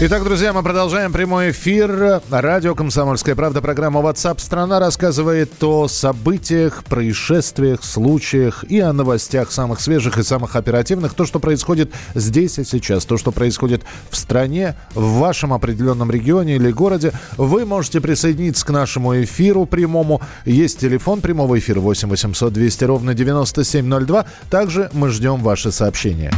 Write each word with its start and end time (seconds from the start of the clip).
Итак, 0.00 0.22
друзья, 0.22 0.52
мы 0.52 0.62
продолжаем 0.62 1.12
прямой 1.12 1.50
эфир. 1.50 2.22
Радио 2.30 2.76
«Комсомольская 2.76 3.34
правда». 3.34 3.60
Программа 3.60 3.98
WhatsApp 3.98 4.38
страна 4.40 4.78
рассказывает 4.78 5.52
о 5.64 5.88
событиях, 5.88 6.84
происшествиях, 6.84 7.82
случаях 7.82 8.62
и 8.68 8.78
о 8.78 8.92
новостях 8.92 9.50
самых 9.50 9.80
свежих 9.80 10.16
и 10.18 10.22
самых 10.22 10.54
оперативных. 10.54 11.14
То, 11.14 11.26
что 11.26 11.40
происходит 11.40 11.92
здесь 12.14 12.60
и 12.60 12.64
сейчас, 12.64 13.06
то, 13.06 13.16
что 13.16 13.32
происходит 13.32 13.82
в 14.08 14.16
стране, 14.16 14.76
в 14.94 15.18
вашем 15.18 15.52
определенном 15.52 16.12
регионе 16.12 16.54
или 16.54 16.70
городе. 16.70 17.12
Вы 17.36 17.66
можете 17.66 18.00
присоединиться 18.00 18.64
к 18.64 18.70
нашему 18.70 19.20
эфиру 19.20 19.66
прямому. 19.66 20.22
Есть 20.44 20.78
телефон 20.78 21.20
прямого 21.20 21.58
эфира 21.58 21.80
8 21.80 22.08
800 22.08 22.52
200 22.52 22.84
ровно 22.84 23.14
9702. 23.14 24.26
Также 24.48 24.90
мы 24.92 25.08
ждем 25.08 25.42
ваши 25.42 25.72
сообщения. 25.72 26.30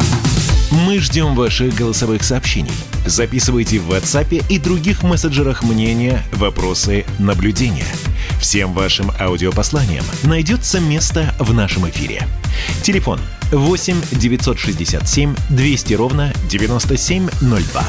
Мы 0.70 1.00
ждем 1.00 1.34
ваших 1.34 1.74
голосовых 1.74 2.22
сообщений. 2.22 2.70
Записывайте 3.04 3.80
в 3.80 3.90
WhatsApp 3.90 4.44
и 4.48 4.58
других 4.60 5.02
мессенджерах 5.02 5.64
мнения, 5.64 6.22
вопросы, 6.32 7.04
наблюдения. 7.18 7.86
Всем 8.40 8.72
вашим 8.72 9.10
аудиопосланиям 9.18 10.04
найдется 10.22 10.78
место 10.78 11.34
в 11.40 11.52
нашем 11.52 11.88
эфире. 11.90 12.22
Телефон 12.84 13.18
8 13.50 13.96
967 14.12 15.34
200 15.50 15.94
ровно 15.94 16.32
9702. 16.48 17.84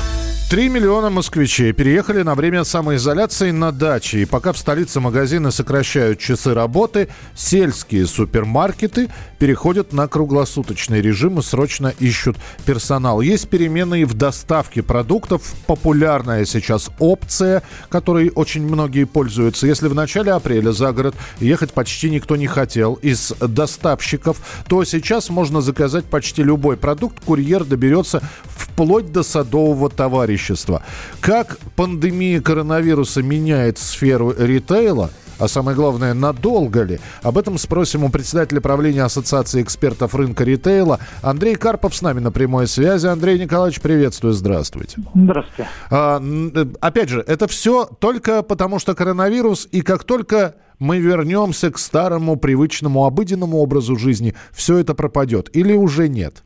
Три 0.51 0.67
миллиона 0.67 1.09
москвичей 1.09 1.71
переехали 1.71 2.23
на 2.23 2.35
время 2.35 2.65
самоизоляции 2.65 3.51
на 3.51 3.71
дачи. 3.71 4.17
И 4.17 4.25
пока 4.25 4.51
в 4.51 4.57
столице 4.57 4.99
магазины 4.99 5.49
сокращают 5.49 6.19
часы 6.19 6.53
работы, 6.53 7.07
сельские 7.35 8.05
супермаркеты 8.05 9.09
переходят 9.41 9.91
на 9.91 10.07
круглосуточный 10.07 11.01
режим 11.01 11.39
и 11.39 11.41
срочно 11.41 11.91
ищут 11.97 12.37
персонал. 12.63 13.21
Есть 13.21 13.49
перемены 13.49 14.01
и 14.01 14.05
в 14.05 14.13
доставке 14.13 14.83
продуктов. 14.83 15.41
Популярная 15.65 16.45
сейчас 16.45 16.91
опция, 16.99 17.63
которой 17.89 18.31
очень 18.35 18.61
многие 18.61 19.05
пользуются. 19.05 19.65
Если 19.65 19.87
в 19.87 19.95
начале 19.95 20.31
апреля 20.31 20.71
за 20.71 20.91
город 20.93 21.15
ехать 21.39 21.73
почти 21.73 22.11
никто 22.11 22.35
не 22.35 22.45
хотел 22.45 22.99
из 23.01 23.33
доставщиков, 23.39 24.37
то 24.67 24.83
сейчас 24.83 25.31
можно 25.31 25.61
заказать 25.61 26.05
почти 26.05 26.43
любой 26.43 26.77
продукт. 26.77 27.19
Курьер 27.25 27.65
доберется 27.65 28.21
вплоть 28.45 29.11
до 29.11 29.23
садового 29.23 29.89
товарища 29.89 30.51
общества. 30.51 30.83
Как 31.19 31.57
пандемия 31.75 32.41
коронавируса 32.41 33.21
меняет 33.21 33.77
сферу 33.77 34.33
ритейла, 34.37 35.09
а 35.41 35.47
самое 35.47 35.75
главное, 35.75 36.13
надолго 36.13 36.83
ли? 36.83 36.99
Об 37.23 37.37
этом 37.37 37.57
спросим 37.57 38.03
у 38.03 38.09
председателя 38.09 38.61
правления 38.61 39.03
Ассоциации 39.03 39.63
экспертов 39.63 40.13
рынка 40.13 40.43
ритейла. 40.43 40.99
Андрей 41.23 41.55
Карпов 41.55 41.95
с 41.95 42.03
нами 42.03 42.19
на 42.19 42.31
прямой 42.31 42.67
связи. 42.67 43.07
Андрей 43.07 43.39
Николаевич, 43.39 43.81
приветствую, 43.81 44.33
здравствуйте. 44.33 44.97
Здравствуйте. 45.15 45.67
А, 45.89 46.21
э, 46.21 46.65
опять 46.79 47.09
же, 47.09 47.23
это 47.25 47.47
все 47.47 47.85
только 47.85 48.43
потому, 48.43 48.77
что 48.77 48.93
коронавирус, 48.93 49.67
и 49.71 49.81
как 49.81 50.03
только 50.03 50.55
мы 50.77 50.99
вернемся 50.99 51.71
к 51.71 51.79
старому, 51.79 52.37
привычному, 52.37 53.05
обыденному 53.05 53.57
образу 53.57 53.95
жизни, 53.95 54.35
все 54.51 54.77
это 54.77 54.93
пропадет 54.93 55.49
или 55.55 55.73
уже 55.73 56.07
нет? 56.07 56.43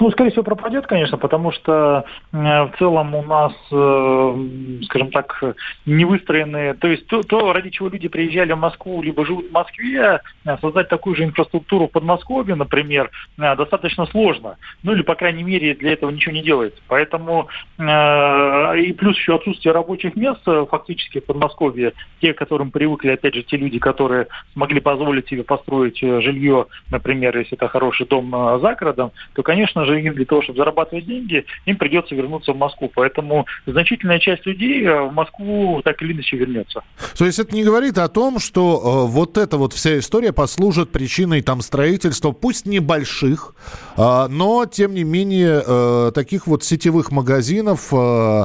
Ну, 0.00 0.10
скорее 0.10 0.30
всего, 0.30 0.42
пропадет, 0.42 0.86
конечно, 0.86 1.16
потому 1.16 1.52
что 1.52 2.04
э, 2.32 2.36
в 2.36 2.72
целом 2.78 3.14
у 3.14 3.22
нас, 3.22 3.52
э, 3.70 4.84
скажем 4.86 5.12
так, 5.12 5.40
не 5.86 6.04
выстроенные, 6.04 6.74
то 6.74 6.88
есть 6.88 7.06
то, 7.06 7.22
то, 7.22 7.52
ради 7.52 7.70
чего 7.70 7.88
люди 7.88 8.08
приезжали 8.08 8.52
в 8.52 8.58
Москву, 8.58 9.02
либо 9.02 9.24
живут 9.24 9.50
в 9.50 9.52
Москве, 9.52 10.20
э, 10.44 10.56
создать 10.60 10.88
такую 10.88 11.14
же 11.14 11.24
инфраструктуру 11.24 11.86
в 11.86 11.92
Подмосковье, 11.92 12.56
например, 12.56 13.10
достаточно 13.36 14.06
сложно. 14.06 14.56
Ну, 14.82 14.92
или, 14.92 15.02
по 15.02 15.14
крайней 15.14 15.44
мере, 15.44 15.74
для 15.74 15.92
этого 15.92 16.10
ничего 16.10 16.34
не 16.34 16.42
делается. 16.42 16.80
Поэтому 16.88 17.48
и 17.78 18.92
плюс 18.98 19.16
еще 19.16 19.36
отсутствие 19.36 19.72
рабочих 19.72 20.16
мест 20.16 20.42
фактически 20.44 21.20
в 21.20 21.26
Подмосковье, 21.26 21.92
те, 22.20 22.34
к 22.34 22.38
которым 22.38 22.70
привыкли, 22.70 23.10
опять 23.10 23.34
же, 23.34 23.42
те 23.42 23.56
люди, 23.56 23.78
которые 23.78 24.26
смогли 24.52 24.80
позволить 24.80 25.28
себе 25.28 25.44
построить 25.44 25.98
жилье, 26.00 26.66
например, 26.90 27.36
если 27.38 27.56
это 27.56 27.68
хороший 27.68 28.06
дом 28.06 28.30
за 28.60 28.74
городом, 28.74 29.12
то, 29.34 29.42
конечно, 29.42 29.83
же, 29.86 30.00
им 30.00 30.14
для 30.14 30.24
того, 30.24 30.42
чтобы 30.42 30.58
зарабатывать 30.58 31.06
деньги, 31.06 31.44
им 31.66 31.76
придется 31.76 32.14
вернуться 32.14 32.52
в 32.52 32.56
Москву. 32.56 32.90
Поэтому 32.94 33.46
значительная 33.66 34.18
часть 34.18 34.46
людей 34.46 34.84
э, 34.84 35.02
в 35.02 35.12
Москву 35.12 35.80
так 35.82 36.00
или 36.02 36.12
иначе 36.12 36.36
вернется. 36.36 36.82
То 37.16 37.24
есть 37.24 37.38
это 37.38 37.54
не 37.54 37.64
говорит 37.64 37.98
о 37.98 38.08
том, 38.08 38.38
что 38.38 39.06
э, 39.06 39.10
вот 39.10 39.38
эта 39.38 39.56
вот 39.56 39.72
вся 39.72 39.98
история 39.98 40.32
послужит 40.32 40.92
причиной 40.92 41.42
там 41.42 41.60
строительства, 41.60 42.32
пусть 42.32 42.66
небольших, 42.66 43.54
э, 43.96 44.26
но 44.28 44.66
тем 44.66 44.94
не 44.94 45.04
менее 45.04 45.62
э, 45.66 46.12
таких 46.14 46.46
вот 46.46 46.64
сетевых 46.64 47.10
магазинов 47.12 47.92
э, 47.92 48.44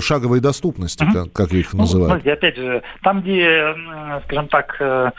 шаговой 0.00 0.40
доступности, 0.40 1.04
mm-hmm. 1.04 1.24
как, 1.24 1.32
как 1.32 1.52
их 1.52 1.72
ну, 1.72 1.80
называют. 1.80 2.24
Ну, 2.24 2.32
опять 2.32 2.56
же, 2.56 2.82
там, 3.02 3.22
где, 3.22 3.74
скажем 4.24 4.48
так, 4.48 4.76
э, 4.78 5.10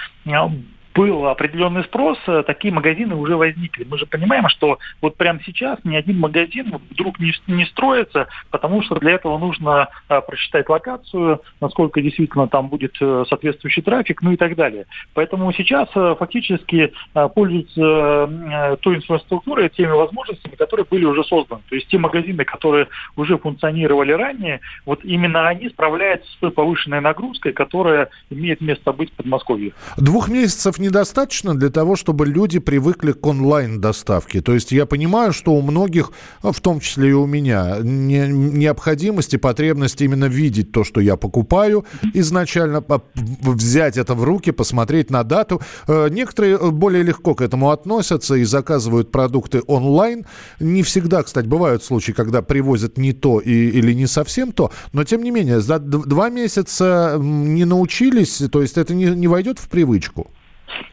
был 0.93 1.27
определенный 1.27 1.83
спрос, 1.83 2.17
э, 2.27 2.43
такие 2.45 2.73
магазины 2.73 3.15
уже 3.15 3.35
возникли. 3.35 3.85
Мы 3.89 3.97
же 3.97 4.05
понимаем, 4.05 4.47
что 4.49 4.79
вот 5.01 5.15
прямо 5.15 5.39
сейчас 5.45 5.79
ни 5.83 5.95
один 5.95 6.19
магазин 6.19 6.79
вдруг 6.89 7.19
не, 7.19 7.33
не 7.47 7.65
строится, 7.65 8.27
потому 8.49 8.81
что 8.83 8.95
для 8.95 9.11
этого 9.11 9.37
нужно 9.37 9.89
а, 10.07 10.21
просчитать 10.21 10.69
локацию, 10.69 11.41
насколько 11.59 12.01
действительно 12.01 12.47
там 12.47 12.67
будет 12.67 12.95
а, 13.01 13.23
соответствующий 13.27 13.81
трафик, 13.81 14.21
ну 14.21 14.31
и 14.31 14.37
так 14.37 14.55
далее. 14.55 14.85
Поэтому 15.13 15.51
сейчас 15.53 15.89
а, 15.95 16.15
фактически 16.15 16.91
а, 17.13 17.27
пользуются 17.27 17.81
а, 17.81 18.75
той 18.81 18.97
инфраструктурой, 18.97 19.69
теми 19.69 19.91
возможностями, 19.91 20.55
которые 20.55 20.85
были 20.89 21.05
уже 21.05 21.23
созданы. 21.23 21.61
То 21.69 21.75
есть 21.75 21.87
те 21.87 21.97
магазины, 21.97 22.43
которые 22.43 22.87
уже 23.15 23.37
функционировали 23.37 24.11
ранее, 24.11 24.59
вот 24.85 25.03
именно 25.03 25.47
они 25.47 25.69
справляются 25.69 26.29
с 26.31 26.35
той 26.37 26.51
повышенной 26.51 27.01
нагрузкой, 27.01 27.53
которая 27.53 28.09
имеет 28.29 28.61
место 28.61 28.91
быть 28.91 29.11
в 29.11 29.13
Подмосковье. 29.13 29.73
Двух 29.97 30.29
месяцев 30.29 30.79
недостаточно 30.81 31.57
для 31.57 31.69
того, 31.69 31.95
чтобы 31.95 32.25
люди 32.25 32.59
привыкли 32.59 33.13
к 33.13 33.25
онлайн-доставке. 33.25 34.41
То 34.41 34.53
есть 34.53 34.71
я 34.71 34.85
понимаю, 34.85 35.31
что 35.33 35.53
у 35.53 35.61
многих, 35.61 36.11
в 36.41 36.59
том 36.59 36.79
числе 36.79 37.11
и 37.11 37.13
у 37.13 37.25
меня, 37.25 37.77
не, 37.81 38.27
необходимость 38.27 39.33
и 39.33 39.37
потребность 39.37 40.01
именно 40.01 40.25
видеть 40.25 40.71
то, 40.71 40.83
что 40.83 40.99
я 40.99 41.15
покупаю 41.15 41.85
изначально, 42.13 42.83
взять 43.15 43.97
это 43.97 44.13
в 44.15 44.23
руки, 44.23 44.51
посмотреть 44.51 45.09
на 45.09 45.23
дату. 45.23 45.61
Э, 45.87 46.09
некоторые 46.09 46.57
более 46.71 47.03
легко 47.03 47.35
к 47.35 47.41
этому 47.41 47.71
относятся 47.71 48.35
и 48.35 48.43
заказывают 48.43 49.11
продукты 49.11 49.61
онлайн. 49.67 50.25
Не 50.59 50.83
всегда, 50.83 51.23
кстати, 51.23 51.45
бывают 51.45 51.83
случаи, 51.83 52.11
когда 52.11 52.41
привозят 52.41 52.97
не 52.97 53.13
то 53.13 53.39
и, 53.39 53.51
или 53.51 53.93
не 53.93 54.07
совсем 54.07 54.51
то, 54.51 54.71
но 54.93 55.03
тем 55.03 55.23
не 55.23 55.31
менее, 55.31 55.61
за 55.61 55.79
два 55.79 56.29
месяца 56.29 57.17
не 57.19 57.65
научились, 57.65 58.41
то 58.51 58.61
есть 58.61 58.77
это 58.77 58.93
не, 58.93 59.05
не 59.05 59.27
войдет 59.27 59.59
в 59.59 59.69
привычку. 59.69 60.31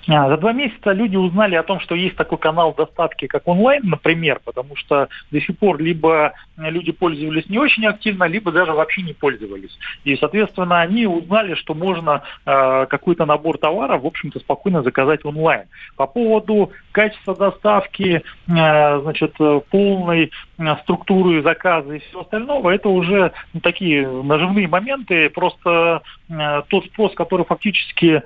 А, 0.09 0.29
за 0.29 0.37
два 0.37 0.53
месяца 0.53 0.93
люди 0.93 1.17
узнали 1.17 1.55
о 1.55 1.63
том, 1.63 1.81
что 1.81 1.95
есть 1.95 2.17
такой 2.17 2.39
канал 2.39 2.75
доставки, 2.75 3.27
как 3.27 3.47
онлайн, 3.47 3.83
например, 3.85 4.41
потому 4.45 4.77
что 4.77 5.09
до 5.31 5.41
сих 5.41 5.59
пор 5.59 5.81
либо 5.81 6.33
люди 6.57 6.93
пользовались 6.93 7.49
не 7.49 7.59
очень 7.59 7.87
активно, 7.87 8.25
либо 8.25 8.51
даже 8.53 8.73
вообще 8.73 9.03
не 9.03 9.13
пользовались. 9.13 9.77
И, 10.05 10.17
соответственно, 10.17 10.81
они 10.81 11.07
узнали, 11.07 11.55
что 11.55 11.75
можно 11.75 12.23
э, 12.47 12.87
какой-то 12.87 13.27
набор 13.27 13.59
товаров, 13.59 14.03
в 14.03 14.07
общем-то, 14.07 14.41
спокойно 14.41 14.83
заказать 14.83 15.25
онлайн. 15.25 15.67
По 15.97 16.07
поводу 16.07 16.73
качества 16.93 17.37
доставки, 17.37 18.23
э, 18.49 19.01
значит, 19.01 19.37
полной 19.71 20.31
э, 20.59 20.77
структуры 20.83 21.43
заказа 21.43 21.95
и 21.95 22.01
всего 22.01 22.23
остального, 22.23 22.71
это 22.71 22.89
уже 22.89 23.33
ну, 23.53 23.61
такие 23.61 24.09
наживные 24.09 24.69
моменты. 24.69 25.31
Просто 25.31 26.03
э, 26.29 26.63
тот 26.69 26.87
спрос, 26.87 27.15
который 27.15 27.45
фактически 27.45 28.07
э, 28.07 28.23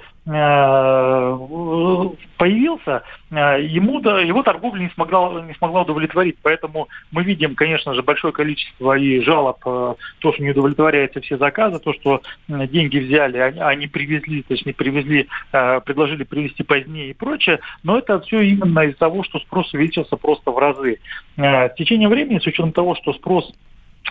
появился, 2.36 3.02
э, 3.30 3.64
ему 3.64 4.00
его 4.00 4.42
торговля 4.44 4.82
не 4.82 4.90
смогла, 4.90 5.42
не 5.42 5.54
смогла 5.54 5.82
удовлетворить. 5.82 6.36
Поэтому 6.42 6.88
мы 7.10 7.24
видим, 7.24 7.56
конечно 7.56 7.92
же, 7.94 8.02
большое 8.02 8.32
количество 8.32 8.96
и 8.96 9.20
жалоб, 9.20 9.58
э, 9.66 9.94
то, 10.20 10.32
что 10.32 10.42
не 10.42 10.50
удовлетворяются 10.50 11.20
все 11.20 11.38
заказы, 11.38 11.80
то, 11.80 11.92
что 11.92 12.22
деньги 12.46 12.98
взяли, 12.98 13.38
они, 13.38 13.88
привезли, 13.88 14.42
точнее, 14.42 14.74
привезли, 14.74 15.28
э, 15.52 15.80
предложили 15.80 16.22
привезти 16.22 16.62
позднее 16.62 17.10
и 17.10 17.14
прочее. 17.14 17.58
Но 17.82 17.98
это 17.98 18.20
все 18.20 18.42
именно 18.42 18.80
из-за 18.80 18.98
того, 18.98 19.24
что 19.24 19.40
спрос 19.40 19.74
увеличился 19.74 20.16
просто 20.16 20.52
в 20.52 20.58
разы. 20.58 20.98
В 21.36 21.74
течение 21.76 22.08
времени, 22.08 22.38
с 22.38 22.46
учетом 22.46 22.72
того, 22.72 22.94
что 22.94 23.12
спрос 23.12 23.52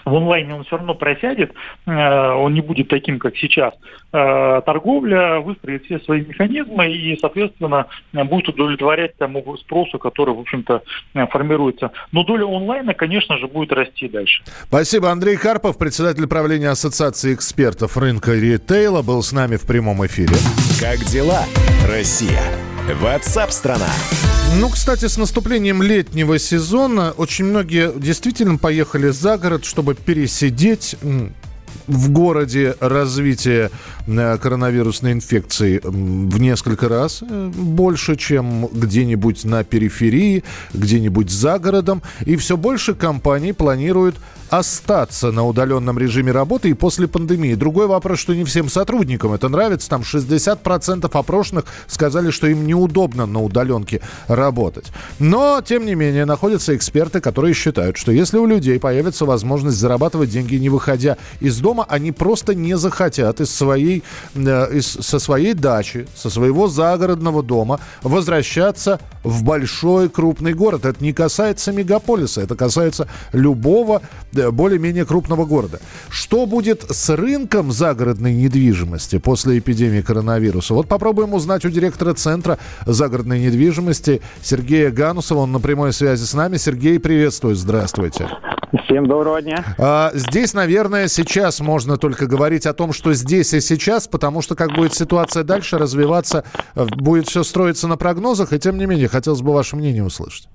в 0.05 0.15
онлайне 0.15 0.55
он 0.55 0.63
все 0.63 0.77
равно 0.77 0.95
просядет, 0.95 1.51
э, 1.85 2.31
он 2.31 2.53
не 2.53 2.61
будет 2.61 2.87
таким, 2.87 3.19
как 3.19 3.35
сейчас. 3.37 3.73
Э, 4.13 4.61
торговля 4.65 5.39
выстроит 5.39 5.85
все 5.85 5.99
свои 5.99 6.21
механизмы 6.21 6.91
и, 6.91 7.17
соответственно, 7.19 7.87
будет 8.13 8.49
удовлетворять 8.49 9.17
тому 9.17 9.57
спросу, 9.57 9.99
который, 9.99 10.33
в 10.33 10.39
общем-то, 10.39 10.81
формируется. 11.29 11.91
Но 12.11 12.23
доля 12.23 12.45
онлайна, 12.45 12.93
конечно 12.93 13.37
же, 13.37 13.47
будет 13.47 13.71
расти 13.71 14.07
дальше. 14.07 14.43
Спасибо. 14.67 15.11
Андрей 15.11 15.37
Карпов, 15.37 15.77
председатель 15.77 16.27
правления 16.27 16.69
Ассоциации 16.69 17.33
экспертов 17.33 17.97
рынка 17.97 18.33
ритейла, 18.33 19.01
был 19.01 19.21
с 19.21 19.31
нами 19.31 19.55
в 19.55 19.67
прямом 19.67 20.05
эфире. 20.05 20.33
Как 20.79 20.99
дела, 21.05 21.43
Россия? 21.87 22.70
WhatsApp 22.89 23.51
страна. 23.51 23.87
Ну, 24.59 24.69
кстати, 24.69 25.07
с 25.07 25.17
наступлением 25.17 25.81
летнего 25.81 26.37
сезона 26.39 27.11
очень 27.15 27.45
многие 27.45 27.91
действительно 27.97 28.57
поехали 28.57 29.09
за 29.09 29.37
город, 29.37 29.65
чтобы 29.65 29.95
пересидеть 29.95 30.95
в 31.87 32.11
городе 32.11 32.75
развитие 32.79 33.69
э, 34.07 34.37
коронавирусной 34.37 35.13
инфекции 35.13 35.81
в 35.83 36.39
несколько 36.39 36.87
раз 36.87 37.21
э, 37.21 37.51
больше, 37.53 38.15
чем 38.15 38.67
где-нибудь 38.67 39.45
на 39.45 39.63
периферии, 39.63 40.43
где-нибудь 40.73 41.29
за 41.29 41.59
городом. 41.59 42.01
И 42.25 42.35
все 42.35 42.57
больше 42.57 42.93
компаний 42.93 43.53
планируют 43.53 44.15
остаться 44.51 45.31
на 45.31 45.47
удаленном 45.47 45.97
режиме 45.97 46.33
работы 46.33 46.69
и 46.69 46.73
после 46.73 47.07
пандемии. 47.07 47.55
Другой 47.55 47.87
вопрос, 47.87 48.19
что 48.19 48.35
не 48.35 48.43
всем 48.43 48.67
сотрудникам 48.67 49.31
это 49.31 49.47
нравится. 49.47 49.89
Там 49.89 50.01
60% 50.01 51.09
опрошенных 51.11 51.65
сказали, 51.87 52.31
что 52.31 52.47
им 52.47 52.67
неудобно 52.67 53.25
на 53.25 53.41
удаленке 53.41 54.01
работать. 54.27 54.91
Но, 55.19 55.61
тем 55.65 55.85
не 55.85 55.95
менее, 55.95 56.25
находятся 56.25 56.75
эксперты, 56.75 57.21
которые 57.21 57.53
считают, 57.53 57.95
что 57.95 58.11
если 58.11 58.37
у 58.39 58.45
людей 58.45 58.77
появится 58.77 59.25
возможность 59.25 59.77
зарабатывать 59.77 60.29
деньги, 60.29 60.55
не 60.55 60.67
выходя 60.67 61.17
из 61.39 61.57
дома, 61.59 61.85
они 61.87 62.11
просто 62.11 62.53
не 62.53 62.75
захотят 62.77 63.39
из 63.39 63.55
своей, 63.55 64.03
э, 64.35 64.77
из, 64.77 64.85
со 64.85 65.19
своей 65.19 65.53
дачи, 65.53 66.07
со 66.13 66.29
своего 66.29 66.67
загородного 66.67 67.41
дома 67.41 67.79
возвращаться 68.03 68.99
в 69.23 69.43
большой 69.43 70.09
крупный 70.09 70.53
город. 70.53 70.83
Это 70.83 71.01
не 71.01 71.13
касается 71.13 71.71
мегаполиса, 71.71 72.41
это 72.41 72.55
касается 72.55 73.07
любого 73.31 74.01
э, 74.33 74.40
более-менее 74.49 75.05
крупного 75.05 75.45
города. 75.45 75.79
Что 76.09 76.45
будет 76.45 76.85
с 76.89 77.09
рынком 77.15 77.71
загородной 77.71 78.33
недвижимости 78.33 79.19
после 79.19 79.59
эпидемии 79.59 80.01
коронавируса? 80.01 80.73
Вот 80.73 80.87
попробуем 80.87 81.33
узнать 81.33 81.65
у 81.65 81.69
директора 81.69 82.13
Центра 82.13 82.57
загородной 82.85 83.41
недвижимости 83.41 84.21
Сергея 84.41 84.89
Ганусова. 84.89 85.39
Он 85.39 85.51
на 85.51 85.59
прямой 85.59 85.93
связи 85.93 86.23
с 86.23 86.33
нами. 86.33 86.57
Сергей, 86.57 86.99
приветствую. 86.99 87.55
Здравствуйте. 87.55 88.29
Всем 88.85 89.05
доброго 89.07 89.41
дня. 89.41 89.75
А, 89.77 90.11
здесь, 90.13 90.53
наверное, 90.53 91.07
сейчас 91.09 91.59
можно 91.59 91.97
только 91.97 92.25
говорить 92.25 92.65
о 92.65 92.73
том, 92.73 92.93
что 92.93 93.13
здесь 93.13 93.53
и 93.53 93.59
сейчас, 93.59 94.07
потому 94.07 94.41
что 94.41 94.55
как 94.55 94.73
будет 94.73 94.93
ситуация 94.93 95.43
дальше 95.43 95.77
развиваться, 95.77 96.45
будет 96.75 97.27
все 97.27 97.43
строиться 97.43 97.87
на 97.87 97.97
прогнозах, 97.97 98.53
и 98.53 98.59
тем 98.59 98.77
не 98.77 98.85
менее, 98.85 99.09
хотелось 99.09 99.41
бы 99.41 99.51
ваше 99.51 99.75
мнение 99.75 100.03
услышать. 100.05 100.47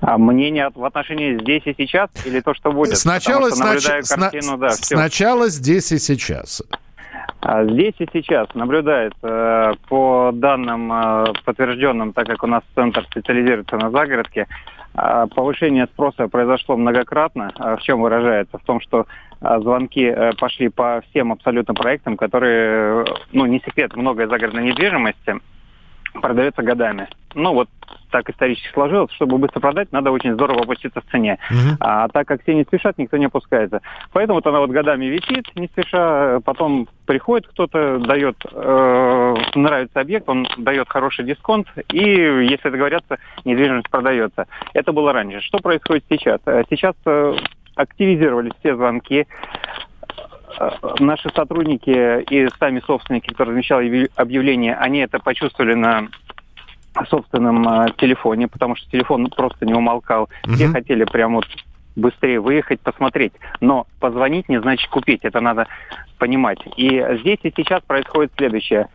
А 0.00 0.16
мнение 0.16 0.70
в 0.74 0.84
отношении 0.84 1.38
здесь 1.38 1.62
и 1.66 1.74
сейчас 1.76 2.10
или 2.24 2.40
то, 2.40 2.54
что 2.54 2.72
будет? 2.72 2.96
Сначала, 2.96 3.48
что 3.48 3.56
снач... 3.56 4.08
картину, 4.08 4.56
да, 4.56 4.70
Сначала 4.70 5.48
здесь 5.48 5.92
и 5.92 5.98
сейчас. 5.98 6.62
А 7.42 7.64
здесь 7.64 7.94
и 7.98 8.08
сейчас 8.12 8.48
наблюдает 8.54 9.14
э, 9.22 9.72
по 9.88 10.30
данным 10.32 10.92
э, 10.92 11.24
подтвержденным, 11.44 12.12
так 12.12 12.26
как 12.26 12.42
у 12.42 12.46
нас 12.46 12.62
центр 12.74 13.04
специализируется 13.04 13.76
на 13.76 13.90
загородке, 13.90 14.46
э, 14.94 15.26
повышение 15.34 15.86
спроса 15.86 16.28
произошло 16.28 16.76
многократно. 16.76 17.52
В 17.58 17.82
чем 17.82 18.02
выражается? 18.02 18.58
В 18.58 18.64
том, 18.64 18.80
что 18.80 19.06
звонки 19.40 20.14
пошли 20.38 20.68
по 20.68 21.02
всем 21.08 21.32
абсолютно 21.32 21.72
проектам, 21.72 22.18
которые, 22.18 23.06
ну 23.32 23.46
не 23.46 23.58
секрет, 23.60 23.96
много 23.96 24.26
загородной 24.26 24.64
недвижимости 24.64 25.36
продается 26.20 26.62
годами. 26.62 27.08
Ну 27.34 27.54
вот 27.54 27.68
так 28.10 28.28
исторически 28.28 28.72
сложилось, 28.72 29.12
чтобы 29.12 29.38
быстро 29.38 29.60
продать, 29.60 29.92
надо 29.92 30.10
очень 30.10 30.34
здорово 30.34 30.62
опуститься 30.62 31.00
в 31.00 31.10
цене. 31.10 31.38
Uh-huh. 31.50 31.76
А 31.80 32.08
так 32.08 32.26
как 32.26 32.42
все 32.42 32.54
не 32.54 32.64
спешат, 32.64 32.98
никто 32.98 33.16
не 33.16 33.26
опускается. 33.26 33.80
Поэтому 34.12 34.36
вот 34.36 34.46
она 34.46 34.58
вот 34.60 34.70
годами 34.70 35.06
висит, 35.06 35.46
не 35.54 35.68
спеша, 35.68 36.40
потом 36.44 36.88
приходит 37.06 37.48
кто-то, 37.48 37.98
дает, 37.98 38.36
э, 38.52 39.34
нравится 39.54 40.00
объект, 40.00 40.28
он 40.28 40.46
дает 40.58 40.88
хороший 40.88 41.24
дисконт, 41.24 41.68
и, 41.92 42.00
если 42.00 42.70
договорятся, 42.70 43.18
недвижимость 43.44 43.90
продается. 43.90 44.46
Это 44.74 44.92
было 44.92 45.12
раньше. 45.12 45.40
Что 45.40 45.58
происходит 45.58 46.04
сейчас? 46.08 46.40
Э, 46.46 46.64
сейчас 46.68 46.94
э, 47.06 47.34
активизировались 47.76 48.52
все 48.60 48.74
звонки, 48.74 49.26
наши 50.98 51.30
сотрудники 51.30 52.22
и 52.30 52.48
сами 52.58 52.80
собственники, 52.80 53.28
которые 53.28 53.52
размещали 53.52 54.10
объявление, 54.16 54.74
они 54.76 55.00
это 55.00 55.18
почувствовали 55.18 55.74
на 55.74 56.08
собственном 57.08 57.66
э, 57.68 57.92
телефоне, 57.98 58.48
потому 58.48 58.76
что 58.76 58.90
телефон 58.90 59.28
просто 59.28 59.64
не 59.64 59.74
умолкал. 59.74 60.28
Угу. 60.44 60.54
Все 60.54 60.68
хотели 60.68 61.04
прямо 61.04 61.36
вот 61.36 61.46
быстрее 61.96 62.40
выехать, 62.40 62.80
посмотреть. 62.80 63.32
Но 63.60 63.86
позвонить 64.00 64.48
не 64.48 64.60
значит 64.60 64.88
купить, 64.90 65.20
это 65.22 65.40
надо 65.40 65.66
понимать. 66.18 66.58
И 66.76 67.04
здесь 67.20 67.38
и 67.42 67.52
сейчас 67.56 67.82
происходит 67.82 68.32
следующее. 68.36 68.88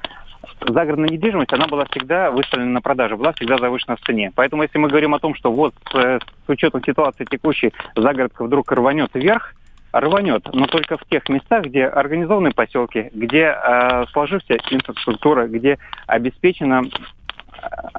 Загородная 0.68 1.10
недвижимость, 1.10 1.54
она 1.54 1.68
была 1.68 1.86
всегда 1.86 2.32
выставлена 2.32 2.72
на 2.72 2.82
продажу, 2.82 3.18
была 3.18 3.34
всегда 3.34 3.58
завышена 3.58 3.96
в 3.96 4.02
цене. 4.02 4.32
Поэтому 4.36 4.64
если 4.64 4.78
мы 4.78 4.90
говорим 4.90 5.14
о 5.14 5.20
том, 5.20 5.34
что 5.36 5.52
вот 5.52 5.74
э, 5.94 6.20
с 6.20 6.50
учетом 6.50 6.84
ситуации 6.84 7.26
текущей 7.26 7.74
загородка 7.96 8.44
вдруг 8.44 8.72
рванет 8.72 9.12
вверх, 9.14 9.56
рванет, 10.00 10.48
но 10.54 10.68
только 10.68 10.98
в 10.98 11.06
тех 11.10 11.28
местах, 11.30 11.66
где 11.66 11.86
организованы 11.86 12.52
поселки, 12.52 13.10
где 13.14 13.56
э, 13.56 14.06
сложившаяся 14.12 14.66
инфраструктура, 14.72 15.48
где 15.48 15.78
обеспечена 16.06 16.84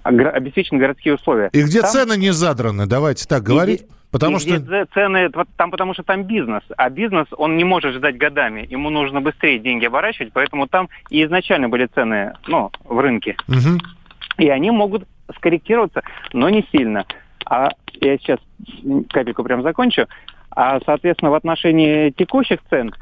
обеспечены 0.03 0.79
городские 0.79 1.15
условия. 1.15 1.49
И 1.53 1.63
где 1.63 1.81
там... 1.81 1.91
цены 1.91 2.17
не 2.17 2.31
задраны, 2.31 2.87
давайте 2.87 3.27
так 3.27 3.43
говорить. 3.43 3.83
И, 3.83 3.87
потому 4.13 4.37
и 4.37 4.41
что 4.41 4.87
цены 4.95 5.31
там, 5.57 5.71
потому 5.71 5.95
что 5.95 6.03
там 6.05 6.23
бизнес, 6.25 6.63
а 6.77 6.89
бизнес 6.91 7.27
он 7.33 7.57
не 7.57 7.65
может 7.65 7.95
ждать 7.95 8.17
годами, 8.17 8.67
ему 8.71 8.91
нужно 8.91 9.21
быстрее 9.21 9.59
деньги 9.59 9.87
оборачивать, 9.87 10.33
поэтому 10.33 10.69
там 10.69 10.89
и 11.11 11.25
изначально 11.25 11.69
были 11.69 11.87
цены, 11.87 12.35
ну, 12.47 12.71
в 12.85 13.01
рынке, 13.01 13.37
угу. 13.49 13.81
и 14.39 14.49
они 14.49 14.71
могут 14.71 15.05
скорректироваться, 15.37 16.03
но 16.33 16.49
не 16.49 16.65
сильно. 16.71 17.07
А 17.49 17.71
я 18.01 18.19
сейчас 18.19 18.39
капельку 19.11 19.43
прям 19.43 19.63
закончу. 19.63 20.07
А, 20.57 20.81
соответственно, 20.87 21.31
в 21.31 21.35
отношении 21.35 22.11
текущих 22.11 22.61
цен 22.71 22.93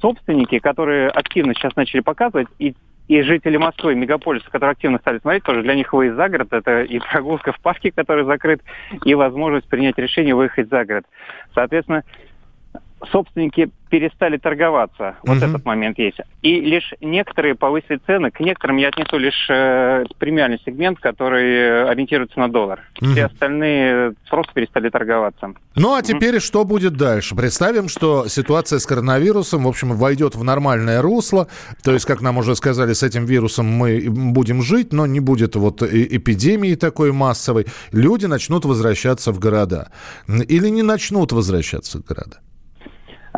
собственники, 0.00 0.58
которые 0.58 1.08
активно 1.08 1.54
сейчас 1.54 1.74
начали 1.74 2.00
показывать, 2.00 2.48
и 2.58 2.74
и 3.08 3.22
жители 3.22 3.56
Москвы, 3.56 3.94
мегаполиса, 3.94 4.50
которые 4.50 4.72
активно 4.72 4.98
стали 4.98 5.18
смотреть, 5.18 5.42
тоже 5.42 5.62
для 5.62 5.74
них 5.74 5.94
выезд 5.94 6.16
за 6.16 6.28
город, 6.28 6.48
это 6.50 6.82
и 6.82 6.98
прогулка 6.98 7.52
в 7.52 7.60
парке, 7.60 7.90
который 7.90 8.24
закрыт, 8.26 8.60
и 9.06 9.14
возможность 9.14 9.66
принять 9.66 9.96
решение 9.96 10.34
выехать 10.34 10.68
за 10.68 10.84
город. 10.84 11.06
Соответственно, 11.54 12.04
собственники 13.10 13.70
перестали 13.88 14.36
торговаться. 14.36 15.16
Вот 15.22 15.38
uh-huh. 15.38 15.48
этот 15.48 15.64
момент 15.64 15.98
есть. 15.98 16.18
И 16.42 16.60
лишь 16.60 16.92
некоторые 17.00 17.54
повысили 17.54 18.00
цены. 18.06 18.30
К 18.30 18.40
некоторым 18.40 18.76
я 18.76 18.88
отнесу 18.88 19.16
лишь 19.16 19.46
э, 19.48 20.04
премиальный 20.18 20.60
сегмент, 20.64 21.00
который 21.00 21.88
ориентируется 21.88 22.38
на 22.38 22.48
доллар. 22.48 22.80
Uh-huh. 23.00 23.12
Все 23.12 23.26
остальные 23.26 24.12
просто 24.28 24.52
перестали 24.52 24.90
торговаться. 24.90 25.54
Ну 25.74 25.94
а 25.94 26.02
теперь 26.02 26.36
uh-huh. 26.36 26.40
что 26.40 26.64
будет 26.64 26.96
дальше? 26.96 27.34
Представим, 27.34 27.88
что 27.88 28.28
ситуация 28.28 28.78
с 28.78 28.86
коронавирусом, 28.86 29.64
в 29.64 29.68
общем, 29.68 29.92
войдет 29.94 30.34
в 30.34 30.44
нормальное 30.44 31.00
русло. 31.00 31.48
То 31.82 31.92
есть, 31.92 32.04
как 32.04 32.20
нам 32.20 32.38
уже 32.38 32.56
сказали, 32.56 32.92
с 32.92 33.02
этим 33.02 33.24
вирусом 33.24 33.66
мы 33.66 34.06
будем 34.10 34.62
жить, 34.62 34.92
но 34.92 35.06
не 35.06 35.20
будет 35.20 35.56
вот 35.56 35.82
эпидемии 35.82 36.74
такой 36.74 37.12
массовой. 37.12 37.66
Люди 37.92 38.26
начнут 38.26 38.64
возвращаться 38.64 39.32
в 39.32 39.38
города. 39.38 39.90
Или 40.26 40.68
не 40.68 40.82
начнут 40.82 41.32
возвращаться 41.32 41.98
в 41.98 42.04
города? 42.04 42.38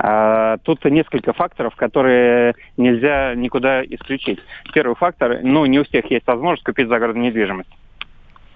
А, 0.02 0.56
тут 0.62 0.82
несколько 0.86 1.34
факторов, 1.34 1.76
которые 1.76 2.54
нельзя 2.78 3.34
никуда 3.34 3.84
исключить. 3.84 4.38
Первый 4.72 4.96
фактор, 4.96 5.40
ну, 5.42 5.66
не 5.66 5.78
у 5.78 5.84
всех 5.84 6.10
есть 6.10 6.26
возможность 6.26 6.64
купить 6.64 6.88
загородную 6.88 7.26
недвижимость 7.26 7.70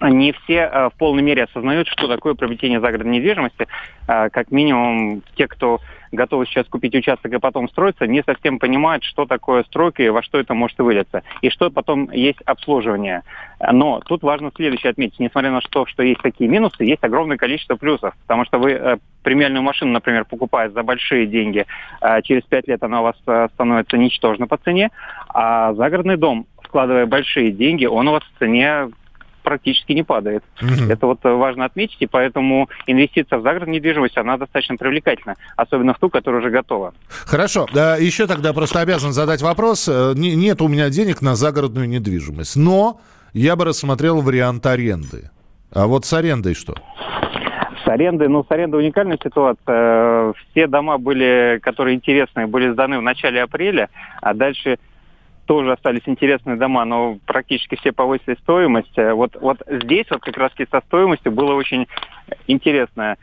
не 0.01 0.33
все 0.33 0.69
э, 0.71 0.89
в 0.89 0.97
полной 0.97 1.23
мере 1.23 1.43
осознают, 1.43 1.87
что 1.87 2.07
такое 2.07 2.33
приобретение 2.33 2.79
загородной 2.79 3.17
недвижимости. 3.17 3.67
Э, 4.07 4.29
как 4.29 4.51
минимум, 4.51 5.23
те, 5.35 5.47
кто 5.47 5.79
готовы 6.15 6.45
сейчас 6.45 6.67
купить 6.67 6.95
участок 6.95 7.33
и 7.33 7.39
потом 7.39 7.69
строиться, 7.69 8.07
не 8.07 8.23
совсем 8.23 8.59
понимают, 8.59 9.03
что 9.03 9.25
такое 9.25 9.63
стройка 9.63 10.03
и 10.03 10.09
во 10.09 10.23
что 10.23 10.39
это 10.39 10.53
может 10.53 10.77
вылиться. 10.79 11.23
И 11.41 11.49
что 11.49 11.69
потом 11.69 12.09
есть 12.11 12.41
обслуживание. 12.45 13.23
Но 13.71 14.01
тут 14.05 14.23
важно 14.23 14.51
следующее 14.55 14.91
отметить. 14.91 15.19
Несмотря 15.19 15.51
на 15.51 15.61
то, 15.61 15.85
что 15.85 16.03
есть 16.03 16.21
такие 16.21 16.49
минусы, 16.49 16.83
есть 16.83 17.03
огромное 17.03 17.37
количество 17.37 17.75
плюсов. 17.75 18.13
Потому 18.23 18.45
что 18.45 18.57
вы 18.57 18.71
э, 18.71 18.97
премиальную 19.23 19.63
машину, 19.63 19.91
например, 19.91 20.25
покупая 20.25 20.69
за 20.69 20.83
большие 20.83 21.27
деньги, 21.27 21.65
э, 22.01 22.21
через 22.23 22.43
пять 22.43 22.67
лет 22.67 22.83
она 22.83 23.01
у 23.01 23.03
вас 23.03 23.15
э, 23.27 23.47
становится 23.53 23.97
ничтожна 23.97 24.47
по 24.47 24.57
цене, 24.57 24.91
а 25.29 25.73
загородный 25.73 26.17
дом, 26.17 26.45
вкладывая 26.61 27.05
большие 27.05 27.51
деньги, 27.51 27.85
он 27.85 28.07
у 28.07 28.11
вас 28.11 28.23
в 28.23 28.39
цене 28.39 28.89
практически 29.45 29.93
не 29.93 30.03
падает. 30.03 30.43
Угу. 30.61 30.91
Это 30.91 31.05
вот 31.07 31.19
важно 31.23 31.63
отметить, 31.65 31.97
и 31.99 32.07
поэтому 32.07 32.67
инвестиция 32.87 33.39
в 33.39 33.43
загородную 33.43 33.75
недвижимость, 33.75 34.17
она 34.17 34.37
достаточно 34.37 34.75
привлекательна, 34.75 35.35
особенно 35.55 35.93
в 35.93 35.99
ту, 35.99 36.09
которая 36.09 36.41
уже 36.41 36.49
готова. 36.49 36.93
Хорошо. 37.07 37.67
Еще 37.73 38.27
тогда 38.27 38.51
просто 38.51 38.81
обязан 38.81 39.13
задать 39.13 39.41
вопрос. 39.41 39.87
Э, 39.87 40.13
нет 40.15 40.61
у 40.61 40.67
меня 40.67 40.89
денег 40.89 41.21
на 41.21 41.35
загородную 41.35 41.87
недвижимость, 41.87 42.55
но 42.57 42.99
я 43.33 43.55
бы 43.55 43.65
рассмотрел 43.65 44.21
вариант 44.21 44.65
аренды. 44.65 45.29
А 45.71 45.87
вот 45.87 46.05
с 46.05 46.13
арендой 46.13 46.55
что? 46.55 46.73
С 47.83 47.87
арендой, 47.87 48.29
ну, 48.29 48.43
с 48.43 48.51
арендой 48.51 48.81
уникальная 48.81 49.19
ситуация. 49.23 50.33
Все 50.49 50.67
дома 50.67 50.97
были, 50.97 51.59
которые 51.61 51.95
интересные, 51.95 52.47
были 52.47 52.71
сданы 52.71 52.97
в 52.97 53.01
начале 53.01 53.43
апреля, 53.43 53.89
а 54.21 54.33
дальше 54.33 54.79
тоже 55.45 55.71
остались 55.71 56.03
интересные 56.05 56.57
дома, 56.57 56.85
но 56.85 57.17
практически 57.25 57.75
все 57.75 57.91
повысили 57.91 58.35
стоимость. 58.41 58.95
Вот, 58.97 59.35
вот 59.39 59.61
здесь 59.67 60.05
вот 60.09 60.21
как 60.21 60.37
раз 60.37 60.51
со 60.71 60.81
стоимостью 60.81 61.31
было 61.31 61.53
очень 61.53 61.87
интересно. 62.47 63.17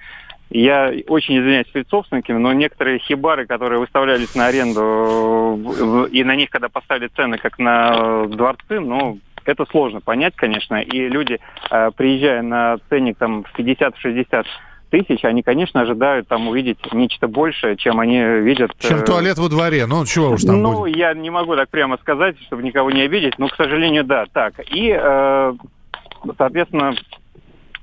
Я 0.50 0.92
очень 1.08 1.38
извиняюсь 1.38 1.66
перед 1.68 1.88
собственниками, 1.88 2.36
но 2.36 2.52
некоторые 2.52 2.98
хибары, 2.98 3.46
которые 3.46 3.80
выставлялись 3.80 4.34
на 4.34 4.46
аренду, 4.48 6.06
и 6.12 6.22
на 6.24 6.36
них, 6.36 6.50
когда 6.50 6.68
поставили 6.68 7.08
цены, 7.08 7.38
как 7.38 7.58
на 7.58 8.26
дворцы, 8.26 8.78
ну, 8.78 9.18
это 9.44 9.64
сложно 9.66 10.00
понять, 10.00 10.34
конечно. 10.36 10.80
И 10.80 11.08
люди, 11.08 11.40
э, 11.70 11.90
приезжая 11.96 12.42
на 12.42 12.76
ценник 12.88 13.16
там 13.18 13.44
в 13.44 13.58
50-60 13.58 14.46
тысяч, 14.92 15.24
они, 15.24 15.42
конечно, 15.42 15.80
ожидают 15.80 16.28
там 16.28 16.48
увидеть 16.48 16.78
нечто 16.92 17.26
большее, 17.26 17.76
чем 17.78 17.98
они 17.98 18.22
видят. 18.22 18.72
Чем 18.78 18.98
э, 18.98 19.04
туалет 19.04 19.38
во 19.38 19.48
дворе, 19.48 19.86
ну 19.86 20.04
чего 20.04 20.30
уж 20.30 20.42
там 20.42 20.60
Ну, 20.60 20.80
будет. 20.80 20.96
я 20.96 21.14
не 21.14 21.30
могу 21.30 21.56
так 21.56 21.70
прямо 21.70 21.96
сказать, 21.96 22.36
чтобы 22.42 22.62
никого 22.62 22.90
не 22.90 23.00
обидеть, 23.00 23.38
но, 23.38 23.48
к 23.48 23.56
сожалению, 23.56 24.04
да, 24.04 24.26
так. 24.30 24.52
И, 24.70 24.94
э, 24.94 25.54
соответственно, 26.36 26.94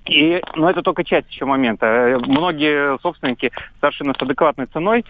и, 0.06 0.40
но 0.56 0.70
это 0.70 0.84
только 0.84 1.04
часть 1.04 1.32
еще 1.32 1.46
момента. 1.46 2.20
Многие 2.28 3.00
собственники 3.00 3.52
совершенно 3.82 4.14
с 4.14 4.22
адекватной 4.22 4.68
ценой 4.68 5.04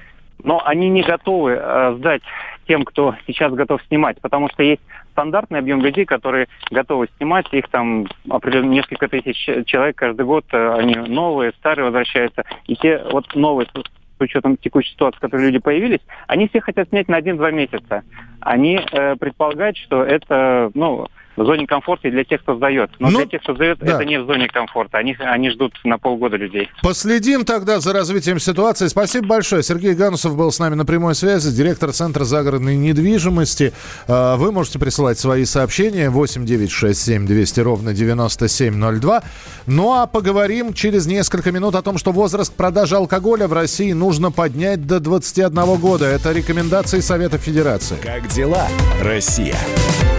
но 0.44 0.62
они 0.66 0.90
не 0.90 1.02
готовы 1.02 1.52
э, 1.60 1.96
сдать 1.98 2.22
тем, 2.70 2.86
кто 2.86 3.16
сейчас 3.26 3.52
готов 3.52 3.82
снимать, 3.88 4.22
потому 4.22 4.48
что 4.50 4.62
есть 4.62 4.82
стандартный 5.14 5.58
объем 5.58 5.82
людей, 5.82 6.06
которые 6.06 6.48
готовы 6.70 7.10
снимать, 7.18 7.52
их 7.52 7.68
там 7.70 8.06
определенно 8.30 8.70
несколько 8.70 9.08
тысяч 9.08 9.44
человек 9.66 9.96
каждый 9.98 10.24
год, 10.24 10.46
э, 10.52 10.74
они 10.78 10.94
новые, 10.94 11.52
старые 11.54 11.86
возвращаются, 11.86 12.44
и 12.68 12.76
те 12.76 13.04
вот 13.12 13.26
новые 13.34 13.68
с 13.74 14.22
учетом 14.22 14.56
текущей 14.58 14.92
ситуации, 14.92 15.18
в 15.18 15.22
которой 15.22 15.48
люди 15.48 15.58
появились, 15.58 16.02
они 16.28 16.48
все 16.48 16.62
хотят 16.62 16.90
снять 16.90 17.08
на 17.08 17.18
один-два 17.18 17.50
месяца. 17.50 18.04
Они 18.40 18.80
э, 18.80 19.16
предполагают, 19.16 19.76
что 19.78 20.04
это, 20.04 20.70
ну, 20.76 21.08
в 21.40 21.46
зоне 21.46 21.66
комфорта 21.66 22.08
и 22.08 22.12
для 22.12 22.24
тех, 22.24 22.42
кто 22.42 22.56
сдает. 22.56 22.92
Но 23.00 23.10
ну, 23.10 23.20
для 23.20 23.28
тех, 23.28 23.42
кто 23.42 23.56
сдает, 23.56 23.80
да. 23.80 23.96
это 23.96 24.06
не 24.06 24.20
в 24.20 24.26
зоне 24.26 24.48
комфорта. 24.48 24.98
Они, 24.98 25.16
они 25.20 25.50
ждут 25.50 25.74
на 25.84 25.98
полгода 25.98 26.38
людей. 26.38 26.70
Последим 26.84 27.46
тогда 27.46 27.80
за 27.80 27.94
развитием 27.94 28.40
ситуации. 28.40 28.88
Спасибо 28.88 29.28
большое. 29.28 29.64
Сергей 29.64 29.94
Ганусов 29.94 30.36
был 30.36 30.52
с 30.52 30.60
нами 30.60 30.76
на 30.76 30.86
прямой 30.86 31.16
связи, 31.16 31.56
директор 31.56 31.92
Центра 31.92 32.24
загородной 32.24 32.76
недвижимости. 32.76 33.74
А, 34.08 34.36
вы 34.36 34.52
можете 34.52 34.80
присылать 34.80 35.18
свои 35.18 35.46
сообщения 35.46 36.10
8 36.10 36.46
9 36.46 36.72
6 36.72 37.02
7 37.02 37.26
200 37.26 37.60
ровно 37.62 37.94
9702. 37.94 39.24
Ну 39.66 39.94
а 39.94 40.08
поговорим 40.08 40.74
через 40.74 41.08
несколько 41.08 41.52
минут 41.52 41.76
о 41.76 41.82
том, 41.82 41.98
что 41.98 42.12
возраст 42.12 42.56
продажи 42.56 42.96
алкоголя 42.96 43.48
в 43.48 43.54
России 43.54 43.94
нужно 43.94 44.32
поднять 44.32 44.86
до 44.86 45.00
21 45.00 45.76
года. 45.78 46.06
Это 46.06 46.32
рекомендации 46.32 47.00
Совета 47.00 47.38
Федерации. 47.38 47.96
Как 48.04 48.28
дела, 48.28 48.68
Россия? 49.02 49.56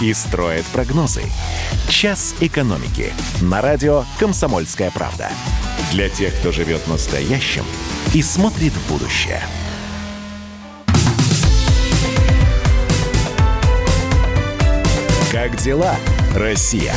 и 0.00 0.12
строит 0.12 0.64
прогнозы. 0.66 1.22
«Час 1.88 2.34
экономики» 2.40 3.12
на 3.40 3.60
радио 3.60 4.04
«Комсомольская 4.18 4.90
правда». 4.90 5.28
Для 5.92 6.08
тех, 6.08 6.34
кто 6.34 6.52
живет 6.52 6.86
настоящим 6.88 7.64
и 8.12 8.22
смотрит 8.22 8.72
в 8.72 8.90
будущее. 8.90 9.42
Как 15.30 15.56
дела, 15.56 15.96
Россия? 16.34 16.94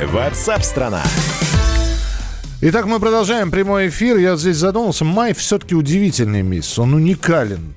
Ватсап-страна! 0.00 1.02
Итак, 2.60 2.86
мы 2.86 2.98
продолжаем 2.98 3.50
прямой 3.50 3.88
эфир. 3.88 4.16
Я 4.16 4.36
здесь 4.36 4.56
задумался. 4.56 5.04
Май 5.04 5.34
все-таки 5.34 5.74
удивительный 5.74 6.42
месяц. 6.42 6.78
Он 6.78 6.94
уникален. 6.94 7.74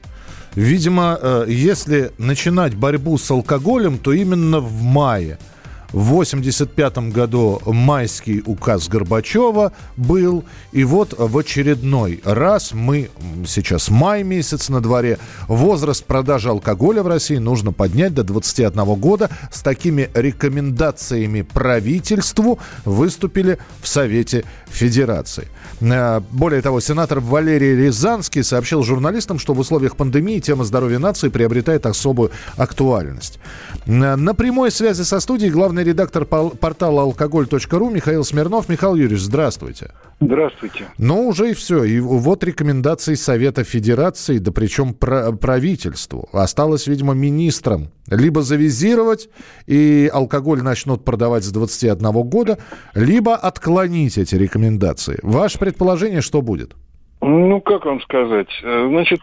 Видимо, 0.58 1.20
э, 1.22 1.46
если 1.50 2.12
начинать 2.18 2.74
борьбу 2.74 3.20
с 3.20 3.30
алкоголем, 3.30 4.00
то 4.00 4.12
именно 4.12 4.60
в 4.60 4.82
мае– 4.82 5.38
в 5.94 6.12
1985 6.12 6.98
году 7.14 7.62
майский 7.66 8.42
указ 8.46 8.88
Горбачева 8.90 9.72
был. 9.96 10.44
И 10.72 10.84
вот 10.84 11.16
в 11.18 11.38
очередной 11.38 12.22
раз 12.26 12.74
мы, 12.74 13.10
сейчас 13.46 13.90
май 13.90 14.24
месяц 14.24 14.70
на 14.70 14.82
дворе, 14.82 15.18
возраст 15.48 16.04
продажи 16.04 16.50
алкоголя 16.50 17.04
в 17.04 17.08
России 17.08 17.38
нужно 17.38 17.72
поднять 17.72 18.14
до 18.14 18.24
21 18.24 18.96
года. 18.96 19.30
С 19.52 19.62
такими 19.62 20.10
рекомендациями 20.14 21.42
правительству 21.42 22.60
выступили 22.84 23.58
в 23.82 23.88
Совете 23.88 24.44
Федерации. 24.70 25.48
Э, 25.82 26.22
более 26.32 26.62
того, 26.62 26.80
сенатор 26.80 27.20
Валерий 27.20 27.76
Рязанский 27.76 28.44
сообщил 28.44 28.84
журналистам, 28.84 29.40
что 29.40 29.54
в 29.54 29.60
условиях 29.60 29.96
пандемии 29.96 30.40
тема 30.40 30.64
здоровья 30.64 31.00
нации 31.00 31.30
приобретает 31.30 31.86
особую 31.86 32.32
актуальность. 32.56 33.40
Э, 33.86 34.16
на 34.16 34.34
прямой 34.34 34.72
связи 34.72 35.04
со 35.04 35.20
студией 35.20 35.52
главный 35.52 35.77
редактор 35.84 36.26
портала 36.26 37.04
алкоголь.ру 37.04 37.90
Михаил 37.90 38.24
Смирнов. 38.24 38.70
Михаил 38.70 38.96
Юрьевич, 38.96 39.22
здравствуйте. 39.22 39.92
Здравствуйте. 40.20 40.86
Ну, 40.98 41.28
уже 41.28 41.52
и 41.52 41.54
все. 41.54 41.84
И 41.84 42.00
вот 42.00 42.44
рекомендации 42.44 43.14
Совета 43.14 43.64
Федерации, 43.64 44.40
да 44.40 44.52
причем 44.52 44.94
правительству. 44.94 46.28
Осталось, 46.32 46.88
видимо, 46.88 47.14
министрам 47.14 47.90
либо 48.10 48.42
завизировать, 48.42 49.30
и 49.68 50.10
алкоголь 50.12 50.62
начнут 50.62 51.04
продавать 51.06 51.44
с 51.44 51.52
21 51.52 52.12
года, 52.24 52.58
либо 52.96 53.36
отклонить 53.36 54.18
эти 54.18 54.36
рекомендации. 54.36 55.20
Ваше 55.24 55.60
предположение, 55.60 56.22
что 56.22 56.42
будет? 56.42 56.74
Ну, 57.22 57.62
как 57.62 57.86
вам 57.86 58.02
сказать? 58.02 58.50
Значит, 58.62 59.20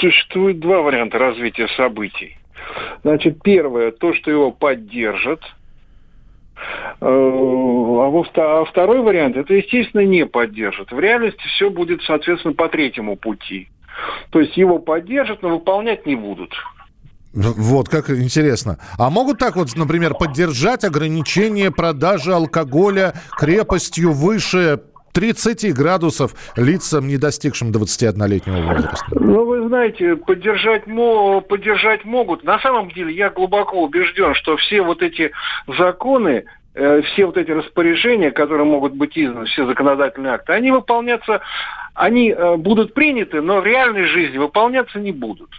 существует 0.00 0.60
два 0.60 0.82
варианта 0.82 1.18
развития 1.18 1.66
событий. 1.76 2.38
Значит, 3.02 3.42
первое, 3.42 3.90
то, 3.90 4.14
что 4.14 4.30
его 4.30 4.50
поддержат– 4.50 5.40
Э, 5.50 5.57
а, 7.00 8.22
а 8.36 8.64
второй 8.64 9.00
вариант, 9.00 9.36
это, 9.36 9.54
естественно, 9.54 10.04
не 10.04 10.26
поддержит. 10.26 10.90
В 10.92 10.98
реальности 10.98 11.42
все 11.54 11.70
будет, 11.70 12.02
соответственно, 12.02 12.54
по 12.54 12.68
третьему 12.68 13.16
пути. 13.16 13.68
То 14.30 14.40
есть 14.40 14.56
его 14.56 14.78
поддержат, 14.78 15.42
но 15.42 15.50
выполнять 15.50 16.06
не 16.06 16.16
будут. 16.16 16.52
Вот 17.34 17.88
как 17.88 18.10
интересно. 18.10 18.78
А 18.98 19.10
могут 19.10 19.38
так 19.38 19.56
вот, 19.56 19.74
например, 19.76 20.14
поддержать 20.14 20.84
ограничение 20.84 21.70
продажи 21.70 22.32
алкоголя 22.32 23.14
крепостью 23.36 24.12
выше 24.12 24.80
30 25.12 25.74
градусов 25.74 26.34
лицам, 26.56 27.08
не 27.08 27.16
достигшим 27.16 27.70
21-летнего 27.70 28.60
возраста? 28.74 29.06
Ну, 29.12 29.44
вы 29.44 29.68
знаете, 29.68 30.16
поддержать, 30.16 30.84
поддержать 31.48 32.04
могут. 32.04 32.44
На 32.44 32.58
самом 32.60 32.90
деле 32.90 33.12
я 33.14 33.30
глубоко 33.30 33.82
убежден, 33.82 34.34
что 34.34 34.56
все 34.56 34.82
вот 34.82 35.02
эти 35.02 35.32
законы, 35.66 36.44
э, 36.74 37.02
все 37.02 37.26
вот 37.26 37.36
эти 37.36 37.50
распоряжения, 37.50 38.30
которые 38.30 38.66
могут 38.66 38.94
быть 38.94 39.16
изданы, 39.16 39.46
все 39.46 39.66
законодательные 39.66 40.34
акты, 40.34 40.52
они 40.52 40.70
выполняться, 40.70 41.40
они 41.94 42.30
э, 42.30 42.56
будут 42.56 42.94
приняты, 42.94 43.40
но 43.40 43.60
в 43.60 43.66
реальной 43.66 44.04
жизни 44.04 44.38
выполняться 44.38 44.98
не 44.98 45.12
будут. 45.12 45.50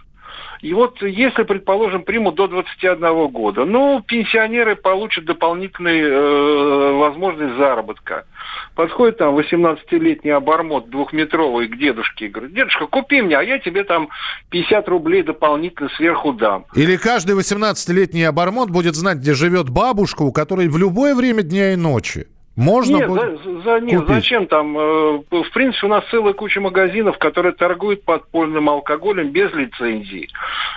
И 0.62 0.74
вот 0.74 1.00
если, 1.02 1.42
предположим, 1.44 2.02
примут 2.02 2.34
до 2.34 2.46
21 2.46 3.28
года, 3.28 3.64
ну, 3.64 4.02
пенсионеры 4.06 4.76
получат 4.76 5.24
дополнительную 5.24 6.06
э, 6.06 6.92
возможность 6.98 7.56
заработка. 7.56 8.26
Подходит 8.74 9.18
там 9.18 9.38
18-летний 9.38 10.30
обормот 10.30 10.90
двухметровый 10.90 11.68
к 11.68 11.78
дедушке 11.78 12.26
и 12.26 12.28
говорит, 12.28 12.54
дедушка, 12.54 12.86
купи 12.86 13.22
мне, 13.22 13.36
а 13.36 13.42
я 13.42 13.58
тебе 13.58 13.84
там 13.84 14.10
50 14.50 14.88
рублей 14.88 15.22
дополнительно 15.22 15.88
сверху 15.96 16.32
дам. 16.32 16.66
Или 16.74 16.96
каждый 16.96 17.36
18-летний 17.36 18.24
обормот 18.24 18.70
будет 18.70 18.94
знать, 18.94 19.18
где 19.18 19.34
живет 19.34 19.70
бабушка, 19.70 20.22
у 20.22 20.32
которой 20.32 20.68
в 20.68 20.76
любое 20.76 21.14
время 21.14 21.42
дня 21.42 21.72
и 21.72 21.76
ночи 21.76 22.26
Можно 22.60 22.96
нет, 22.96 23.08
будет 23.08 23.42
за, 23.42 23.60
за, 23.62 23.80
нет 23.80 24.00
купить? 24.00 24.14
зачем 24.16 24.46
там? 24.46 24.76
э, 24.76 25.22
В 25.30 25.50
принципе, 25.54 25.86
у 25.86 25.90
нас 25.90 26.04
целая 26.10 26.34
куча 26.34 26.60
магазинов, 26.60 27.16
которые 27.16 27.52
торгуют 27.52 28.04
подпольным 28.04 28.68
алкоголем 28.68 29.30
без 29.30 29.50
лицензии. 29.54 30.28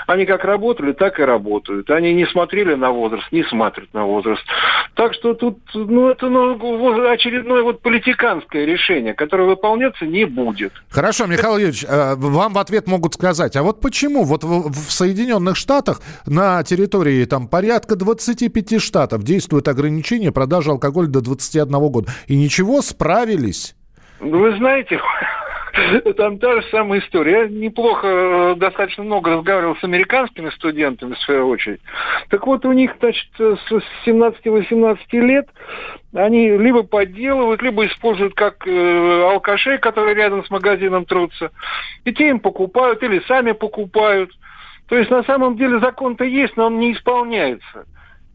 Они 0.07 0.25
как 0.25 0.45
работали, 0.45 0.93
так 0.93 1.19
и 1.19 1.23
работают. 1.23 1.89
Они 1.89 2.13
не 2.13 2.25
смотрели 2.27 2.73
на 2.75 2.91
возраст, 2.91 3.29
не 3.31 3.43
смотрят 3.43 3.93
на 3.93 4.05
возраст. 4.05 4.43
Так 4.95 5.13
что 5.13 5.33
тут, 5.33 5.59
ну, 5.73 6.09
это 6.09 6.29
ну, 6.29 7.09
очередное 7.09 7.63
вот 7.63 7.81
политиканское 7.81 8.65
решение, 8.65 9.13
которое 9.13 9.49
выполняться 9.49 10.05
не 10.05 10.25
будет. 10.25 10.71
Хорошо, 10.89 11.25
Михаил 11.25 11.57
Юрьевич, 11.57 11.83
э, 11.83 12.15
вам 12.15 12.53
в 12.53 12.59
ответ 12.59 12.87
могут 12.87 13.15
сказать, 13.15 13.55
а 13.57 13.63
вот 13.63 13.81
почему 13.81 14.23
вот 14.23 14.43
в, 14.43 14.91
Соединенных 14.91 15.57
Штатах 15.57 16.01
на 16.25 16.63
территории 16.63 17.25
там 17.25 17.47
порядка 17.47 17.95
25 17.95 18.81
штатов 18.81 19.23
действует 19.23 19.67
ограничение 19.67 20.31
продажи 20.31 20.69
алкоголя 20.69 21.07
до 21.07 21.21
21 21.21 21.72
года. 21.79 22.11
И 22.27 22.35
ничего, 22.35 22.81
справились. 22.81 23.75
Ну, 24.19 24.39
Вы 24.39 24.57
знаете, 24.57 24.99
там 26.17 26.37
та 26.37 26.61
же 26.61 26.67
самая 26.69 26.99
история. 26.99 27.41
Я 27.41 27.47
неплохо, 27.47 28.07
э, 28.07 28.55
достаточно 28.57 29.03
много 29.03 29.31
разговаривал 29.31 29.75
с 29.75 29.83
американскими 29.83 30.49
студентами, 30.51 31.15
в 31.15 31.19
свою 31.19 31.47
очередь. 31.49 31.81
Так 32.29 32.45
вот, 32.45 32.65
у 32.65 32.71
них, 32.71 32.91
значит, 32.99 33.27
э, 33.39 33.55
с 33.67 34.07
17-18 34.07 34.97
лет 35.13 35.47
они 36.13 36.49
либо 36.57 36.83
подделывают, 36.83 37.61
либо 37.61 37.85
используют 37.87 38.35
как 38.35 38.67
э, 38.67 39.23
алкашей, 39.31 39.79
которые 39.79 40.15
рядом 40.15 40.45
с 40.45 40.49
магазином 40.51 41.05
трутся. 41.05 41.51
И 42.05 42.13
те 42.13 42.29
им 42.29 42.39
покупают, 42.39 43.01
или 43.01 43.19
сами 43.27 43.53
покупают. 43.53 44.31
То 44.87 44.97
есть, 44.97 45.09
на 45.09 45.23
самом 45.23 45.57
деле, 45.57 45.79
закон-то 45.79 46.23
есть, 46.23 46.55
но 46.55 46.67
он 46.67 46.79
не 46.79 46.93
исполняется 46.93 47.85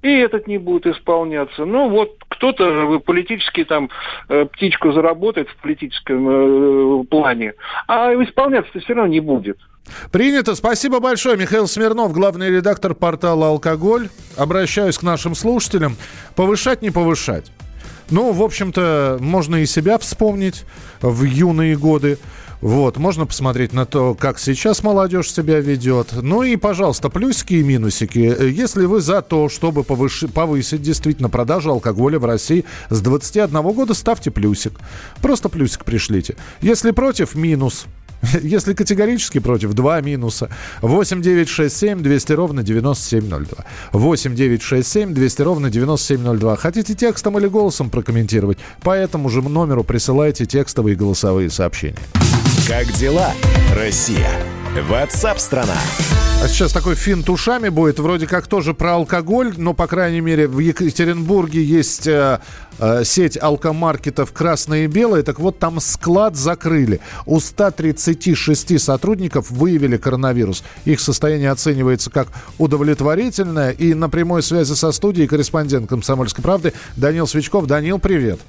и 0.02 0.12
этот 0.18 0.46
не 0.46 0.58
будет 0.58 0.86
исполняться. 0.86 1.64
Ну 1.64 1.88
вот 1.88 2.18
кто-то 2.38 3.00
политически 3.00 3.64
там 3.64 3.90
э, 4.28 4.46
птичку 4.46 4.92
заработает 4.92 5.48
в 5.48 5.56
политическом 5.56 6.28
э, 6.28 7.04
плане, 7.04 7.54
а 7.88 8.12
исполняться-то 8.14 8.80
все 8.80 8.94
равно 8.94 9.12
не 9.12 9.20
будет. 9.20 9.58
Принято. 10.12 10.54
Спасибо 10.54 11.00
большое. 11.00 11.36
Михаил 11.36 11.66
Смирнов, 11.66 12.12
главный 12.12 12.50
редактор 12.50 12.94
портала 12.94 13.48
«Алкоголь». 13.48 14.08
Обращаюсь 14.36 14.98
к 14.98 15.02
нашим 15.02 15.34
слушателям. 15.34 15.96
Повышать, 16.36 16.82
не 16.82 16.90
повышать. 16.90 17.50
Ну, 18.10 18.32
в 18.32 18.42
общем-то, 18.42 19.18
можно 19.20 19.56
и 19.56 19.66
себя 19.66 19.98
вспомнить 19.98 20.64
в 21.00 21.24
юные 21.24 21.76
годы. 21.76 22.18
Вот, 22.60 22.96
можно 22.96 23.24
посмотреть 23.24 23.72
на 23.72 23.86
то, 23.86 24.14
как 24.14 24.38
сейчас 24.38 24.82
молодежь 24.82 25.30
себя 25.32 25.60
ведет. 25.60 26.08
Ну 26.12 26.42
и, 26.42 26.56
пожалуйста, 26.56 27.08
плюсики 27.08 27.54
и 27.54 27.62
минусики. 27.62 28.18
Если 28.18 28.84
вы 28.84 29.00
за 29.00 29.22
то, 29.22 29.48
чтобы 29.48 29.84
повыш... 29.84 30.24
повысить 30.34 30.82
действительно 30.82 31.28
продажу 31.28 31.70
алкоголя 31.70 32.18
в 32.18 32.24
России 32.24 32.64
с 32.90 33.00
21 33.00 33.62
года, 33.62 33.94
ставьте 33.94 34.30
плюсик. 34.30 34.72
Просто 35.22 35.48
плюсик 35.48 35.84
пришлите. 35.84 36.36
Если 36.60 36.90
против, 36.90 37.36
минус. 37.36 37.86
Если 38.42 38.74
категорически 38.74 39.38
против, 39.38 39.74
два 39.74 40.00
минуса. 40.00 40.50
8 40.82 41.22
9 41.22 41.48
6 41.48 41.76
7 41.76 42.02
200 42.02 42.32
ровно 42.32 42.62
9702. 42.62 43.64
8 43.92 44.34
9 44.34 44.62
6 44.62 44.88
7 44.88 45.14
200 45.14 45.42
ровно 45.42 45.70
9702. 45.70 46.56
Хотите 46.56 46.94
текстом 46.94 47.38
или 47.38 47.46
голосом 47.46 47.90
прокомментировать? 47.90 48.58
По 48.82 48.90
этому 48.96 49.28
же 49.28 49.42
номеру 49.42 49.84
присылайте 49.84 50.46
текстовые 50.46 50.94
и 50.94 50.96
голосовые 50.96 51.50
сообщения. 51.50 51.98
Как 52.68 52.92
дела, 52.92 53.32
Россия? 53.74 54.28
Ватсап-страна! 54.90 55.72
А 56.42 56.48
сейчас 56.48 56.70
такой 56.70 56.96
финт 56.96 57.30
ушами 57.30 57.70
будет, 57.70 57.98
вроде 57.98 58.26
как 58.26 58.46
тоже 58.46 58.74
про 58.74 58.96
алкоголь, 58.96 59.54
но, 59.56 59.72
по 59.72 59.86
крайней 59.86 60.20
мере, 60.20 60.46
в 60.46 60.58
Екатеринбурге 60.58 61.64
есть 61.64 62.06
э, 62.06 62.40
э, 62.78 63.04
сеть 63.04 63.38
алкомаркетов 63.40 64.32
«Красное 64.32 64.84
и 64.84 64.86
белое». 64.86 65.22
Так 65.22 65.40
вот, 65.40 65.58
там 65.58 65.80
склад 65.80 66.36
закрыли. 66.36 67.00
У 67.24 67.40
136 67.40 68.78
сотрудников 68.78 69.50
выявили 69.50 69.96
коронавирус. 69.96 70.62
Их 70.84 71.00
состояние 71.00 71.50
оценивается 71.50 72.10
как 72.10 72.28
удовлетворительное. 72.58 73.70
И 73.70 73.94
на 73.94 74.10
прямой 74.10 74.42
связи 74.42 74.74
со 74.74 74.92
студией 74.92 75.26
корреспондент 75.26 75.88
«Комсомольской 75.88 76.44
правды» 76.44 76.74
Данил 76.96 77.26
Свечков. 77.26 77.66
Данил, 77.66 77.98
привет. 77.98 78.40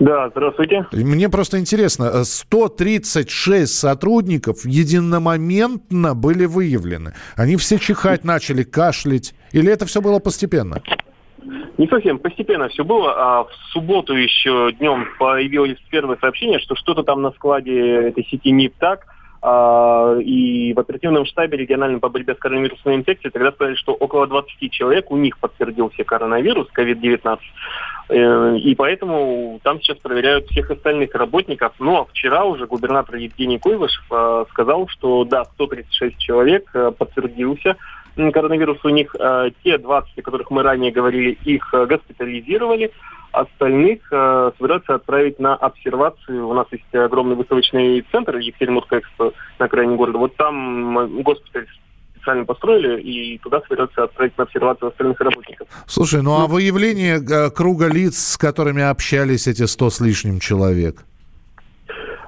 Да, 0.00 0.30
здравствуйте. 0.30 0.86
Мне 0.92 1.28
просто 1.28 1.58
интересно, 1.58 2.24
136 2.24 3.70
сотрудников 3.70 4.64
единомоментно 4.64 6.14
были 6.14 6.46
выявлены. 6.46 7.12
Они 7.36 7.56
все 7.56 7.78
чихать 7.78 8.24
начали, 8.24 8.62
кашлять. 8.62 9.34
Или 9.52 9.70
это 9.70 9.84
все 9.84 10.00
было 10.00 10.18
постепенно? 10.18 10.80
Не 11.76 11.86
совсем, 11.88 12.18
постепенно 12.18 12.68
все 12.70 12.82
было. 12.82 13.12
А 13.14 13.44
в 13.44 13.50
субботу 13.72 14.14
еще 14.14 14.72
днем 14.78 15.06
появилось 15.18 15.78
первое 15.90 16.16
сообщение, 16.18 16.60
что 16.60 16.76
что-то 16.76 17.02
там 17.02 17.20
на 17.20 17.32
складе 17.32 18.08
этой 18.08 18.24
сети 18.24 18.52
не 18.52 18.70
так. 18.70 19.06
А, 19.42 20.16
и 20.18 20.74
в 20.74 20.78
оперативном 20.80 21.24
штабе 21.24 21.56
региональном 21.56 22.00
по 22.00 22.10
борьбе 22.10 22.34
с 22.34 22.38
коронавирусной 22.38 22.96
инфекцией 22.96 23.32
тогда 23.32 23.52
сказали, 23.52 23.74
что 23.74 23.94
около 23.94 24.26
20 24.26 24.70
человек 24.70 25.10
у 25.10 25.16
них 25.16 25.38
подтвердился 25.38 26.04
коронавирус, 26.04 26.68
COVID-19. 26.76 27.38
Э, 28.10 28.56
и 28.58 28.74
поэтому 28.74 29.58
там 29.62 29.80
сейчас 29.80 29.96
проверяют 29.98 30.46
всех 30.48 30.70
остальных 30.70 31.14
работников. 31.14 31.72
Ну, 31.78 31.96
а 31.96 32.04
вчера 32.04 32.44
уже 32.44 32.66
губернатор 32.66 33.16
Евгений 33.16 33.58
Куйвышев 33.58 34.04
э, 34.10 34.44
сказал, 34.50 34.88
что 34.88 35.24
да, 35.24 35.44
136 35.44 36.18
человек 36.18 36.68
э, 36.74 36.92
подтвердился 36.96 37.76
коронавирус 38.16 38.84
у 38.84 38.88
них. 38.90 39.14
Те 39.62 39.78
20, 39.78 40.18
о 40.18 40.22
которых 40.22 40.50
мы 40.50 40.62
ранее 40.62 40.90
говорили, 40.90 41.38
их 41.44 41.72
госпитализировали. 41.72 42.90
Остальных 43.32 44.00
э, 44.10 44.50
собираются 44.58 44.94
отправить 44.94 45.38
на 45.38 45.54
обсервацию. 45.54 46.48
У 46.48 46.52
нас 46.52 46.66
есть 46.72 46.92
огромный 46.92 47.36
выставочный 47.36 48.04
центр 48.10 48.36
Екатеринбург-Экспо 48.36 49.32
на 49.58 49.66
окраине 49.66 49.96
города. 49.96 50.18
Вот 50.18 50.36
там 50.36 51.22
госпиталь 51.22 51.66
специально 52.16 52.44
построили, 52.44 53.00
и 53.00 53.38
туда 53.38 53.60
собираются 53.62 54.04
отправить 54.04 54.36
на 54.36 54.44
обсервацию 54.44 54.88
остальных 54.88 55.20
работников. 55.20 55.68
Слушай, 55.86 56.22
ну 56.22 56.40
а 56.40 56.46
выявление 56.46 57.18
э, 57.18 57.50
круга 57.50 57.86
лиц, 57.86 58.18
с 58.18 58.36
которыми 58.36 58.82
общались 58.82 59.46
эти 59.46 59.64
сто 59.66 59.90
с 59.90 60.00
лишним 60.00 60.40
человек? 60.40 61.04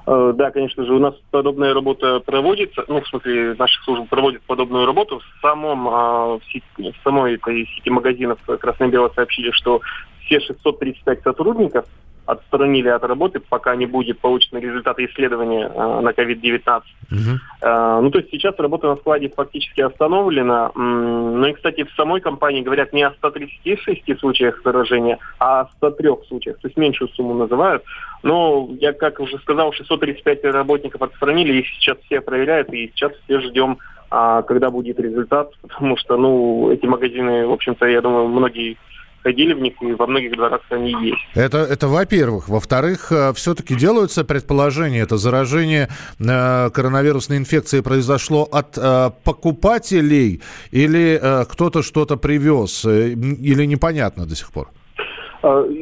Э, 0.05 0.33
да, 0.35 0.51
конечно 0.51 0.85
же, 0.85 0.93
у 0.93 0.99
нас 0.99 1.15
подобная 1.31 1.73
работа 1.73 2.19
проводится, 2.19 2.83
ну, 2.87 3.01
в 3.01 3.07
смысле, 3.07 3.55
наших 3.57 3.83
служб 3.83 4.09
проводят 4.09 4.41
подобную 4.43 4.85
работу. 4.85 5.19
В 5.19 5.41
самом, 5.41 5.87
а, 5.87 6.37
в, 6.37 6.41
сети, 6.51 6.63
в 6.77 7.03
самой 7.03 7.35
этой 7.35 7.65
сети 7.67 7.89
магазинов 7.89 8.39
Красно-Бело 8.45 9.11
сообщили, 9.15 9.51
что 9.51 9.81
все 10.25 10.39
635 10.39 11.21
сотрудников 11.23 11.85
отстранили 12.25 12.87
от 12.87 13.03
работы, 13.03 13.39
пока 13.39 13.75
не 13.75 13.85
будет 13.85 14.19
получен 14.19 14.57
результат 14.57 14.99
исследования 14.99 15.67
э, 15.67 15.99
на 16.01 16.09
COVID-19. 16.09 16.81
Угу. 17.11 17.19
Э, 17.61 17.99
ну, 18.01 18.09
то 18.11 18.19
есть 18.19 18.31
сейчас 18.31 18.55
работа 18.57 18.87
на 18.87 18.95
складе 18.95 19.29
фактически 19.29 19.81
остановлена. 19.81 20.71
Ну 20.75 21.45
и, 21.45 21.53
кстати, 21.53 21.83
в 21.83 21.91
самой 21.95 22.21
компании 22.21 22.61
говорят 22.61 22.93
не 22.93 23.03
о 23.03 23.11
136 23.11 24.19
случаях 24.19 24.61
заражения, 24.63 25.19
а 25.39 25.61
о 25.61 25.65
103 25.77 26.09
случаях. 26.27 26.57
То 26.59 26.67
есть 26.67 26.77
меньшую 26.77 27.09
сумму 27.09 27.33
называют. 27.33 27.83
Но, 28.23 28.69
я 28.79 28.93
как 28.93 29.19
уже 29.19 29.37
сказал, 29.39 29.73
635 29.73 30.45
работников 30.45 31.01
отстранили, 31.01 31.59
их 31.59 31.67
сейчас 31.67 31.97
все 32.05 32.21
проверяют, 32.21 32.71
и 32.73 32.91
сейчас 32.95 33.11
все 33.25 33.41
ждем 33.41 33.77
а 34.15 34.43
когда 34.43 34.69
будет 34.69 34.99
результат, 34.99 35.49
потому 35.63 35.97
что, 35.97 36.17
ну, 36.17 36.69
эти 36.71 36.85
магазины, 36.85 37.47
в 37.47 37.51
общем-то, 37.51 37.87
я 37.87 37.99
думаю, 37.99 38.27
многие 38.27 38.77
ходили 39.23 39.53
в 39.53 39.59
них, 39.59 39.73
и 39.81 39.93
во 39.93 40.05
многих 40.07 40.33
дворах 40.33 40.61
они 40.69 40.91
есть. 41.01 41.21
Это, 41.33 41.59
это 41.59 41.87
во-первых. 41.87 42.49
Во-вторых, 42.49 43.11
э, 43.11 43.33
все-таки 43.33 43.75
делаются 43.75 44.23
предположения, 44.23 44.99
это 44.99 45.17
заражение 45.17 45.89
э, 46.19 46.69
коронавирусной 46.69 47.37
инфекцией 47.37 47.83
произошло 47.83 48.43
от 48.43 48.77
э, 48.77 49.11
покупателей 49.23 50.41
или 50.71 51.19
э, 51.21 51.45
кто-то 51.45 51.81
что-то 51.81 52.17
привез, 52.17 52.85
или 52.85 53.65
непонятно 53.65 54.25
до 54.25 54.35
сих 54.35 54.51
пор? 54.51 54.67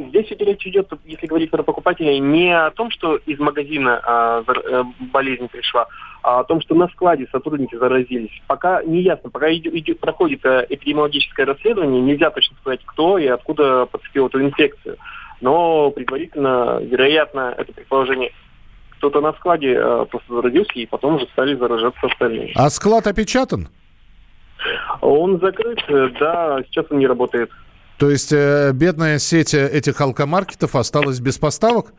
Здесь 0.10 0.26
речь 0.40 0.66
идет, 0.66 0.92
если 1.06 1.28
говорить 1.28 1.52
про 1.52 1.62
покупателей, 1.62 2.18
не 2.20 2.52
о 2.52 2.72
том, 2.72 2.90
что 2.90 3.18
из 3.18 3.38
магазина 3.38 4.44
болезнь 5.14 5.48
пришла, 5.50 5.86
о 6.22 6.44
том, 6.44 6.62
что 6.62 6.76
на 6.76 6.88
складе 6.90 7.28
сотрудники 7.32 7.76
заразились. 7.76 8.42
Пока 8.48 8.84
не 8.84 9.02
ясно, 9.02 9.30
пока 9.30 9.52
идет, 9.52 10.00
проходит 10.00 10.46
э, 10.46 10.66
эпидемиологическое 10.70 11.46
расследование, 11.46 12.02
нельзя 12.02 12.30
точно 12.30 12.56
сказать, 12.62 12.82
кто 12.86 13.18
и 13.18 13.28
откуда 13.28 13.86
подцепил 13.86 14.28
эту 14.28 14.42
инфекцию. 14.42 14.98
Но 15.42 15.90
предварительно, 15.92 16.80
вероятно, 16.82 17.54
это 17.58 17.74
предположение 17.74 18.32
кто-то 19.02 19.20
на 19.20 19.34
складе 19.34 19.74
э, 19.74 20.06
просто 20.12 20.32
заразился, 20.32 20.74
и 20.76 20.86
потом 20.86 21.16
уже 21.16 21.26
стали 21.34 21.56
заражаться 21.56 22.06
остальные. 22.06 22.52
А 22.56 22.70
склад 22.70 23.08
опечатан? 23.08 23.68
Он 25.02 25.40
закрыт, 25.40 25.80
э, 25.88 26.10
да, 26.20 26.60
сейчас 26.68 26.86
он 26.92 27.00
не 27.00 27.08
работает. 27.08 27.50
То 27.98 28.12
есть 28.12 28.32
э, 28.32 28.72
бедная 28.74 29.18
сеть 29.18 29.56
этих 29.56 30.00
алкомаркетов 30.00 30.76
осталась 30.76 31.20
без 31.20 31.40
поставок? 31.40 31.94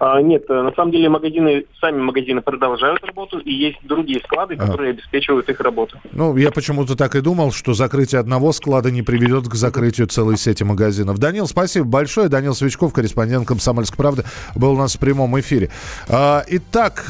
А, 0.00 0.20
нет, 0.20 0.48
на 0.48 0.72
самом 0.72 0.92
деле 0.92 1.08
магазины, 1.08 1.66
сами 1.80 2.00
магазины 2.00 2.40
продолжают 2.40 3.04
работу, 3.04 3.38
и 3.38 3.52
есть 3.52 3.78
другие 3.82 4.20
склады, 4.20 4.54
а. 4.54 4.66
которые 4.66 4.90
а. 4.90 4.94
обеспечивают 4.94 5.48
их 5.48 5.60
работу. 5.60 5.98
Ну, 6.12 6.36
я 6.36 6.50
почему-то 6.50 6.96
так 6.96 7.14
и 7.14 7.20
думал, 7.20 7.52
что 7.52 7.74
закрытие 7.74 8.20
одного 8.20 8.52
склада 8.52 8.90
не 8.90 9.02
приведет 9.02 9.48
к 9.48 9.54
закрытию 9.54 10.06
целой 10.06 10.36
сети 10.36 10.64
магазинов. 10.64 11.18
Данил, 11.18 11.46
спасибо 11.46 11.86
большое. 11.86 12.28
Данил 12.28 12.54
Свечков, 12.54 12.92
корреспондент 12.92 13.46
«Комсомольской 13.46 13.96
правды», 13.96 14.24
был 14.54 14.72
у 14.72 14.78
нас 14.78 14.96
в 14.96 14.98
прямом 14.98 15.38
эфире. 15.40 15.70
А, 16.08 16.44
итак, 16.48 17.06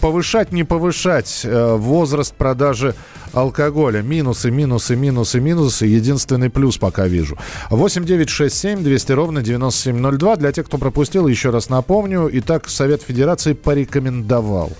повышать, 0.00 0.52
не 0.52 0.64
повышать 0.64 1.42
э, 1.44 1.76
возраст 1.76 2.34
продажи 2.34 2.94
алкоголя. 3.32 4.02
Минусы, 4.02 4.50
минусы, 4.50 4.96
минусы, 4.96 5.40
минусы. 5.40 5.86
Единственный 5.86 6.50
плюс 6.50 6.78
пока 6.78 7.06
вижу. 7.06 7.38
8 7.70 8.04
9 8.04 8.28
6 8.28 8.56
7 8.56 8.82
200 8.82 9.12
ровно 9.12 9.42
9702. 9.42 10.36
Для 10.36 10.52
тех, 10.52 10.66
кто 10.66 10.78
пропустил, 10.78 11.26
еще 11.26 11.50
раз 11.50 11.68
напомню. 11.68 12.28
Итак, 12.32 12.68
Совет 12.68 13.02
Федерации 13.02 13.52
порекомендовал 13.52 14.72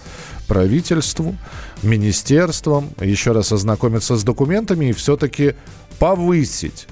правительству, 0.49 1.37
министерствам 1.85 2.91
еще 3.01 3.31
раз 3.31 3.53
ознакомиться 3.53 4.17
с 4.17 4.25
документами 4.25 4.87
и 4.87 4.93
все-таки 4.93 5.55
повысить 6.01 6.89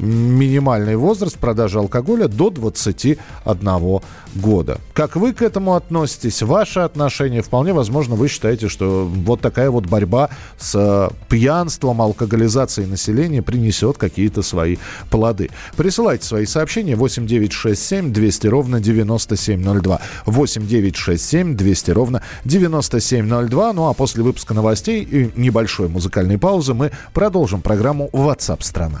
минимальный 0.00 0.96
возраст 0.96 1.38
продажи 1.38 1.78
алкоголя 1.78 2.28
до 2.28 2.50
21 2.50 4.00
года. 4.34 4.78
Как 4.92 5.16
вы 5.16 5.32
к 5.32 5.42
этому 5.42 5.74
относитесь? 5.74 6.42
Ваше 6.42 6.80
отношение? 6.80 7.42
Вполне 7.42 7.72
возможно, 7.72 8.14
вы 8.14 8.28
считаете, 8.28 8.68
что 8.68 9.06
вот 9.06 9.40
такая 9.40 9.70
вот 9.70 9.86
борьба 9.86 10.30
с 10.58 10.74
э, 10.74 11.08
пьянством, 11.28 12.00
алкоголизацией 12.00 12.88
населения 12.88 13.42
принесет 13.42 13.98
какие-то 13.98 14.42
свои 14.42 14.76
плоды. 15.10 15.50
Присылайте 15.76 16.24
свои 16.24 16.46
сообщения 16.46 16.96
8967 16.96 18.12
200 18.12 18.46
ровно 18.46 18.80
9702. 18.80 20.00
8967 20.26 21.56
200 21.56 21.90
ровно 21.90 22.22
9702. 22.44 23.72
Ну 23.72 23.88
а 23.88 23.94
после 23.94 24.22
выпуска 24.22 24.54
новостей 24.54 25.02
и 25.02 25.30
небольшой 25.36 25.88
музыкальной 25.88 26.38
паузы 26.38 26.74
мы 26.74 26.90
продолжим 27.12 27.62
программу 27.62 28.08
WhatsApp 28.12 28.62
страна. 28.62 29.00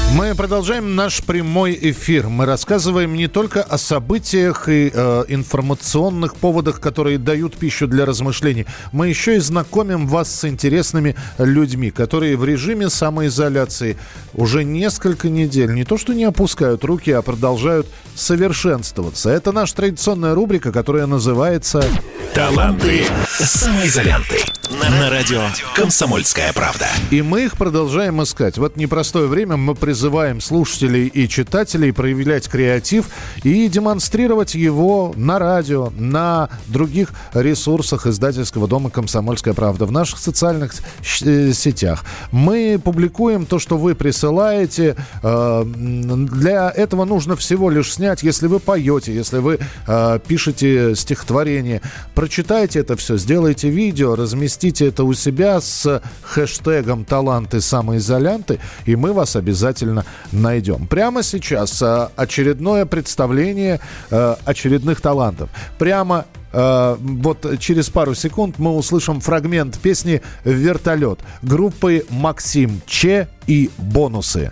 мы 0.15 0.35
продолжаем 0.35 0.95
наш 0.95 1.21
прямой 1.23 1.77
эфир. 1.79 2.27
Мы 2.27 2.45
рассказываем 2.45 3.13
не 3.13 3.27
только 3.27 3.61
о 3.61 3.77
событиях 3.77 4.67
и 4.67 4.91
э, 4.93 5.25
информационных 5.27 6.35
поводах, 6.35 6.79
которые 6.79 7.17
дают 7.17 7.55
пищу 7.55 7.87
для 7.87 8.05
размышлений. 8.05 8.65
Мы 8.91 9.09
еще 9.09 9.37
и 9.37 9.39
знакомим 9.39 10.07
вас 10.07 10.33
с 10.33 10.45
интересными 10.45 11.15
людьми, 11.37 11.91
которые 11.91 12.35
в 12.35 12.45
режиме 12.45 12.89
самоизоляции 12.89 13.97
уже 14.33 14.63
несколько 14.63 15.29
недель 15.29 15.73
не 15.73 15.83
то 15.83 15.97
что 15.97 16.13
не 16.13 16.23
опускают 16.23 16.83
руки, 16.83 17.11
а 17.11 17.21
продолжают 17.21 17.87
совершенствоваться. 18.15 19.29
Это 19.29 19.51
наша 19.51 19.75
традиционная 19.75 20.33
рубрика, 20.33 20.71
которая 20.71 21.05
называется 21.05 21.83
«Таланты 22.33 23.05
самоизолянты» 23.27 24.39
на 24.99 25.09
радио 25.09 25.41
«Комсомольская 25.75 26.53
правда». 26.53 26.71
правда». 26.71 26.87
И 27.09 27.21
мы 27.21 27.45
их 27.45 27.57
продолжаем 27.57 28.21
искать. 28.23 28.57
В 28.57 28.63
это 28.63 28.79
непростое 28.79 29.27
время 29.27 29.57
мы 29.57 29.75
призываем 29.75 30.00
слушателей 30.41 31.07
и 31.07 31.27
читателей 31.27 31.93
проявлять 31.93 32.47
креатив 32.47 33.07
и 33.43 33.67
демонстрировать 33.67 34.55
его 34.55 35.13
на 35.15 35.39
радио, 35.39 35.91
на 35.97 36.49
других 36.67 37.09
ресурсах 37.33 38.07
издательского 38.07 38.67
дома 38.67 38.89
«Комсомольская 38.89 39.53
правда», 39.53 39.85
в 39.85 39.91
наших 39.91 40.19
социальных 40.19 40.73
э, 41.21 41.51
сетях. 41.53 42.03
Мы 42.31 42.79
публикуем 42.83 43.45
то, 43.45 43.59
что 43.59 43.77
вы 43.77 43.95
присылаете. 43.95 44.95
Э, 45.21 45.63
для 45.65 46.69
этого 46.69 47.05
нужно 47.05 47.35
всего 47.35 47.69
лишь 47.69 47.93
снять, 47.93 48.23
если 48.23 48.47
вы 48.47 48.59
поете, 48.59 49.13
если 49.13 49.39
вы 49.39 49.59
э, 49.87 50.19
пишете 50.27 50.95
стихотворение, 50.95 51.81
прочитайте 52.15 52.79
это 52.79 52.95
все, 52.95 53.17
сделайте 53.17 53.69
видео, 53.69 54.15
разместите 54.15 54.87
это 54.87 55.03
у 55.03 55.13
себя 55.13 55.59
с 55.59 56.01
хэштегом 56.21 57.05
«Таланты 57.05 57.61
самоизолянты», 57.61 58.59
и 58.85 58.95
мы 58.95 59.13
вас 59.13 59.35
обязательно 59.35 59.90
найдем. 60.31 60.87
Прямо 60.87 61.23
сейчас 61.23 61.81
очередное 62.15 62.85
представление 62.85 63.79
очередных 64.45 65.01
талантов. 65.01 65.49
Прямо 65.77 66.25
Э, 66.53 66.97
вот 66.99 67.59
через 67.59 67.89
пару 67.89 68.13
секунд 68.13 68.59
мы 68.59 68.75
услышим 68.75 69.19
фрагмент 69.19 69.79
песни 69.79 70.21
«Вертолет» 70.43 71.19
группы 71.41 72.05
Максим 72.09 72.81
Че 72.85 73.27
и 73.47 73.69
«Бонусы». 73.77 74.51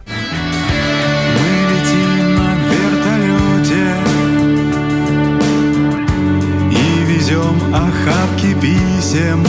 Охапки 7.72 8.56
писем 8.60 9.46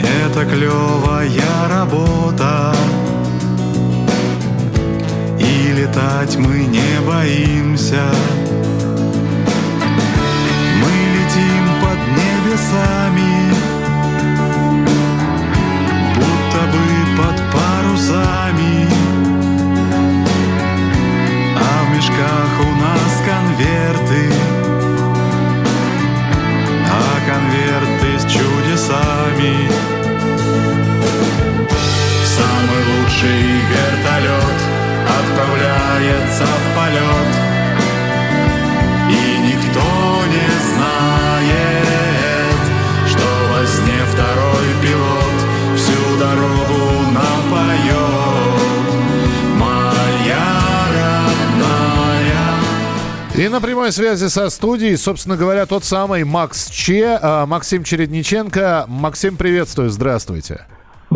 Это 0.00 0.44
клевая 0.44 1.68
работа 1.68 2.72
летать 5.78 6.36
мы 6.36 6.64
не 6.64 7.00
боимся 7.06 8.02
небесами, 12.48 13.52
будто 16.16 16.60
бы 16.72 16.86
под 17.16 17.36
парусами. 17.52 18.88
А 21.56 21.84
в 21.84 21.94
мешках 21.94 22.50
у 22.60 22.70
нас 22.80 23.12
конверты, 23.26 24.32
а 26.90 27.20
конверты 27.26 28.18
с 28.18 28.24
чудесами. 28.32 29.97
Отправляется 35.98 36.44
в 36.44 36.74
полет, 36.76 37.30
и 39.10 39.38
никто 39.48 39.80
не 40.26 40.48
знает, 40.74 42.58
сне 43.66 44.00
второй 44.12 44.66
пилот 44.80 45.38
всю 45.76 46.18
дорогу 46.18 46.80
нам 47.12 47.40
поет. 47.50 47.98
И 53.36 53.48
на 53.48 53.60
прямой 53.60 53.92
связи 53.92 54.26
со 54.26 54.50
студией, 54.50 54.96
собственно 54.96 55.36
говоря, 55.36 55.64
тот 55.66 55.84
самый 55.84 56.24
Макс 56.24 56.68
Че, 56.70 57.20
а, 57.22 57.46
Максим 57.46 57.84
Чередниченко. 57.84 58.86
Максим, 58.88 59.36
приветствую, 59.36 59.90
здравствуйте. 59.90 60.66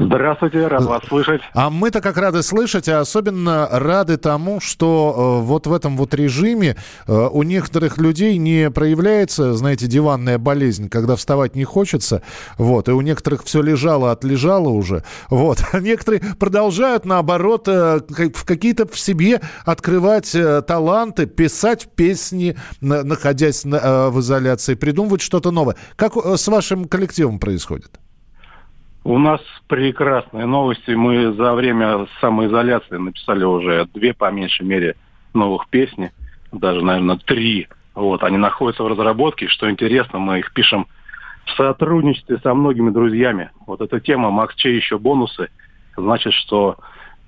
Здравствуйте, 0.07 0.67
рад 0.67 0.85
вас 0.85 1.03
слышать. 1.07 1.43
А 1.55 1.71
мы-то 1.71 2.01
как 2.01 2.17
рады 2.17 2.43
слышать, 2.43 2.89
а 2.89 3.01
особенно 3.01 3.69
рады 3.71 4.17
тому, 4.17 4.61
что 4.61 5.41
э, 5.41 5.45
вот 5.45 5.67
в 5.67 5.73
этом 5.73 5.97
вот 5.97 6.15
режиме 6.15 6.77
э, 7.07 7.29
у 7.31 7.43
некоторых 7.43 7.99
людей 7.99 8.37
не 8.37 8.71
проявляется, 8.71 9.55
знаете, 9.55 9.87
диванная 9.87 10.39
болезнь, 10.39 10.89
когда 10.89 11.17
вставать 11.17 11.55
не 11.55 11.65
хочется, 11.65 12.23
вот, 12.59 12.89
и 12.89 12.93
у 12.93 13.01
некоторых 13.01 13.45
все 13.45 13.63
лежало, 13.63 14.11
отлежало 14.11 14.69
уже, 14.69 15.05
вот, 15.31 15.63
а 15.73 15.81
некоторые 15.81 16.23
продолжают, 16.39 17.05
наоборот, 17.05 17.69
э, 17.69 18.01
в 18.35 18.45
какие-то 18.45 18.87
в 18.87 18.99
себе 18.99 19.41
открывать 19.65 20.35
э, 20.35 20.63
таланты, 20.63 21.27
писать 21.27 21.89
песни, 21.95 22.57
на, 22.81 23.03
находясь 23.05 23.65
на, 23.65 23.77
э, 23.77 24.09
в 24.09 24.21
изоляции, 24.21 24.75
придумывать 24.75 25.21
что-то 25.21 25.51
новое. 25.51 25.77
Как 25.97 26.17
э, 26.17 26.37
с 26.37 26.49
вашим 26.49 26.87
коллективом 26.87 27.39
происходит? 27.39 27.99
У 29.05 29.19
нас 29.19 29.41
прекрасные 29.67 30.47
новости. 30.47 30.93
Мы 30.93 31.33
за 31.33 31.55
время 31.55 32.07
самоизоляции 32.21 32.97
написали 32.97 33.45
уже 33.45 33.89
две, 33.95 34.15
по 34.15 34.31
меньшей 34.31 34.65
мере, 34.65 34.97
новых 35.35 35.69
песни. 35.69 36.13
Даже, 36.53 36.85
наверное, 36.85 37.17
три. 37.17 37.69
Вот, 37.95 38.23
они 38.23 38.37
находятся 38.37 38.85
в 38.85 38.89
разработке. 38.89 39.49
Что 39.49 39.71
интересно, 39.71 40.19
мы 40.19 40.39
их 40.39 40.53
пишем 40.53 40.87
в 41.47 41.57
сотрудничестве 41.57 42.39
со 42.43 42.55
многими 42.55 42.91
друзьями. 42.91 43.51
Вот 43.67 43.81
эта 43.81 43.99
тема 43.99 44.31
«Макс 44.31 44.55
Чей 44.55 44.77
еще 44.77 44.99
бонусы» 44.99 45.49
значит, 45.97 46.33
что 46.33 46.77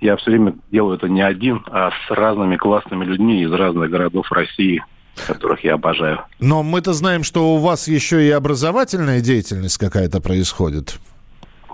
я 0.00 0.16
все 0.16 0.30
время 0.30 0.54
делаю 0.70 0.96
это 0.96 1.08
не 1.08 1.22
один, 1.22 1.64
а 1.66 1.90
с 1.90 2.10
разными 2.10 2.56
классными 2.56 3.04
людьми 3.04 3.42
из 3.42 3.52
разных 3.52 3.90
городов 3.90 4.30
России, 4.30 4.82
которых 5.26 5.64
я 5.64 5.74
обожаю. 5.74 6.20
Но 6.40 6.62
мы-то 6.62 6.92
знаем, 6.92 7.24
что 7.24 7.54
у 7.54 7.58
вас 7.58 7.88
еще 7.88 8.24
и 8.24 8.30
образовательная 8.30 9.20
деятельность 9.20 9.78
какая-то 9.78 10.20
происходит. 10.20 10.98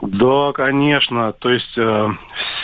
Да, 0.02 0.52
конечно. 0.52 1.32
То 1.32 1.50
есть 1.50 1.76
э, 1.76 2.08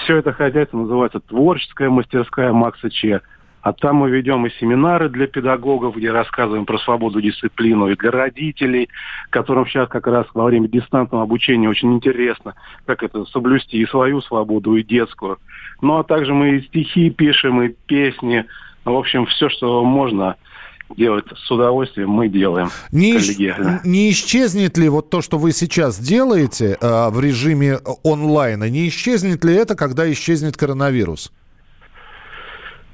все 0.03 0.17
это 0.17 0.33
хозяйство 0.33 0.79
называется 0.79 1.21
творческая 1.21 1.91
мастерская 1.91 2.53
Макса 2.53 2.91
Че. 2.91 3.21
А 3.61 3.73
там 3.73 3.97
мы 3.97 4.11
ведем 4.11 4.47
и 4.47 4.51
семинары 4.61 5.09
для 5.09 5.27
педагогов, 5.27 5.97
где 5.97 6.13
рассказываем 6.13 6.67
про 6.67 6.79
свободу 6.79 7.21
дисциплину, 7.21 7.89
и 7.89 7.97
для 7.97 8.13
родителей, 8.13 8.89
которым 9.31 9.67
сейчас 9.67 9.89
как 9.89 10.07
раз 10.07 10.25
во 10.35 10.45
время 10.45 10.69
дистанционного 10.69 11.25
обучения 11.25 11.69
очень 11.69 11.93
интересно, 11.93 12.55
как 12.85 13.03
это 13.03 13.25
соблюсти 13.25 13.79
и 13.79 13.87
свою 13.87 14.21
свободу, 14.21 14.77
и 14.77 14.85
детскую. 14.85 15.39
Ну, 15.81 15.99
а 15.99 16.05
также 16.05 16.33
мы 16.33 16.59
и 16.59 16.63
стихи 16.63 17.11
пишем, 17.11 17.61
и 17.61 17.75
песни. 17.87 18.45
В 18.85 18.93
общем, 18.95 19.27
все, 19.27 19.49
что 19.49 19.83
можно 19.83 20.37
делать. 20.97 21.25
С 21.35 21.51
удовольствием, 21.51 22.11
мы 22.11 22.29
делаем 22.29 22.69
не, 22.93 23.13
не 23.87 24.11
исчезнет 24.11 24.79
ли 24.79 24.89
вот 24.89 25.11
то, 25.11 25.21
что 25.21 25.39
вы 25.39 25.53
сейчас 25.53 25.99
делаете 25.99 26.77
э, 26.81 27.11
в 27.11 27.21
режиме 27.21 27.79
онлайна, 28.05 28.69
не 28.71 28.89
исчезнет 28.89 29.45
ли 29.45 29.55
это, 29.55 29.75
когда 29.75 30.11
исчезнет 30.11 30.57
коронавирус? 30.57 31.33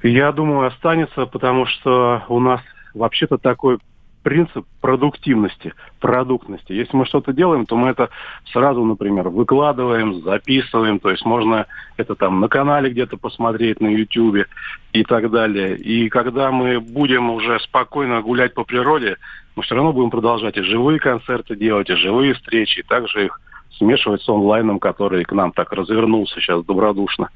Я 0.02 0.32
думаю, 0.32 0.68
останется, 0.68 1.26
потому 1.26 1.66
что 1.66 2.24
у 2.28 2.40
нас 2.40 2.60
вообще-то 2.94 3.38
такой 3.38 3.78
принцип 4.22 4.66
продуктивности, 4.80 5.74
продуктности. 6.00 6.72
Если 6.72 6.96
мы 6.96 7.06
что-то 7.06 7.32
делаем, 7.32 7.66
то 7.66 7.76
мы 7.76 7.88
это 7.88 8.10
сразу, 8.52 8.84
например, 8.84 9.28
выкладываем, 9.28 10.22
записываем, 10.22 10.98
то 10.98 11.10
есть 11.10 11.24
можно 11.24 11.66
это 11.96 12.14
там 12.14 12.40
на 12.40 12.48
канале 12.48 12.90
где-то 12.90 13.16
посмотреть, 13.16 13.80
на 13.80 13.88
YouTube 13.88 14.46
и 14.92 15.04
так 15.04 15.30
далее. 15.30 15.76
И 15.76 16.08
когда 16.08 16.50
мы 16.50 16.80
будем 16.80 17.30
уже 17.30 17.58
спокойно 17.60 18.22
гулять 18.22 18.54
по 18.54 18.64
природе, 18.64 19.16
мы 19.56 19.62
все 19.62 19.74
равно 19.74 19.92
будем 19.92 20.10
продолжать 20.10 20.56
и 20.56 20.62
живые 20.62 20.98
концерты 20.98 21.56
делать, 21.56 21.90
и 21.90 21.94
живые 21.94 22.34
встречи, 22.34 22.80
и 22.80 22.82
также 22.82 23.26
их 23.26 23.40
смешивать 23.82 24.22
с 24.22 24.28
онлайном, 24.28 24.78
который 24.78 25.24
к 25.24 25.32
нам 25.32 25.52
так 25.52 25.72
развернулся 25.72 26.34
сейчас 26.40 26.64
добродушно. 26.64 27.28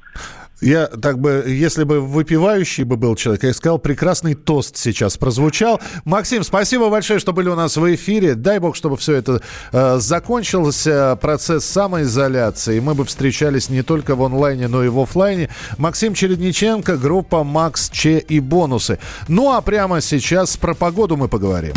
Я 0.59 0.87
так 0.87 1.19
бы, 1.19 1.43
если 1.47 1.83
бы 1.83 2.01
выпивающий 2.01 2.83
бы 2.83 2.97
был 2.97 3.15
человек, 3.15 3.43
я 3.43 3.53
сказал, 3.53 3.77
прекрасный 3.77 4.33
тост 4.33 4.75
сейчас 4.75 5.15
прозвучал. 5.15 5.79
Максим, 6.03 6.43
спасибо 6.43 6.89
большое, 6.89 7.19
что 7.19 7.31
были 7.31 7.49
у 7.49 7.55
нас 7.55 7.77
в 7.77 7.93
эфире. 7.93 8.33
Дай 8.33 8.57
бог, 8.57 8.75
чтобы 8.75 8.97
все 8.97 9.13
это 9.13 9.41
э, 9.71 9.97
закончился, 9.99 11.15
процесс 11.21 11.63
самоизоляции. 11.65 12.79
Мы 12.79 12.95
бы 12.95 13.05
встречались 13.05 13.69
не 13.69 13.83
только 13.83 14.15
в 14.15 14.23
онлайне, 14.23 14.67
но 14.67 14.83
и 14.83 14.87
в 14.87 14.99
офлайне. 14.99 15.49
Максим 15.77 16.15
Чередниченко, 16.15 16.97
группа 16.97 17.43
Макс 17.43 17.91
Че 17.91 18.17
и 18.17 18.39
бонусы. 18.39 18.97
Ну 19.27 19.53
а 19.53 19.61
прямо 19.61 20.01
сейчас 20.01 20.57
про 20.57 20.73
погоду 20.73 21.17
мы 21.17 21.27
поговорим. 21.27 21.73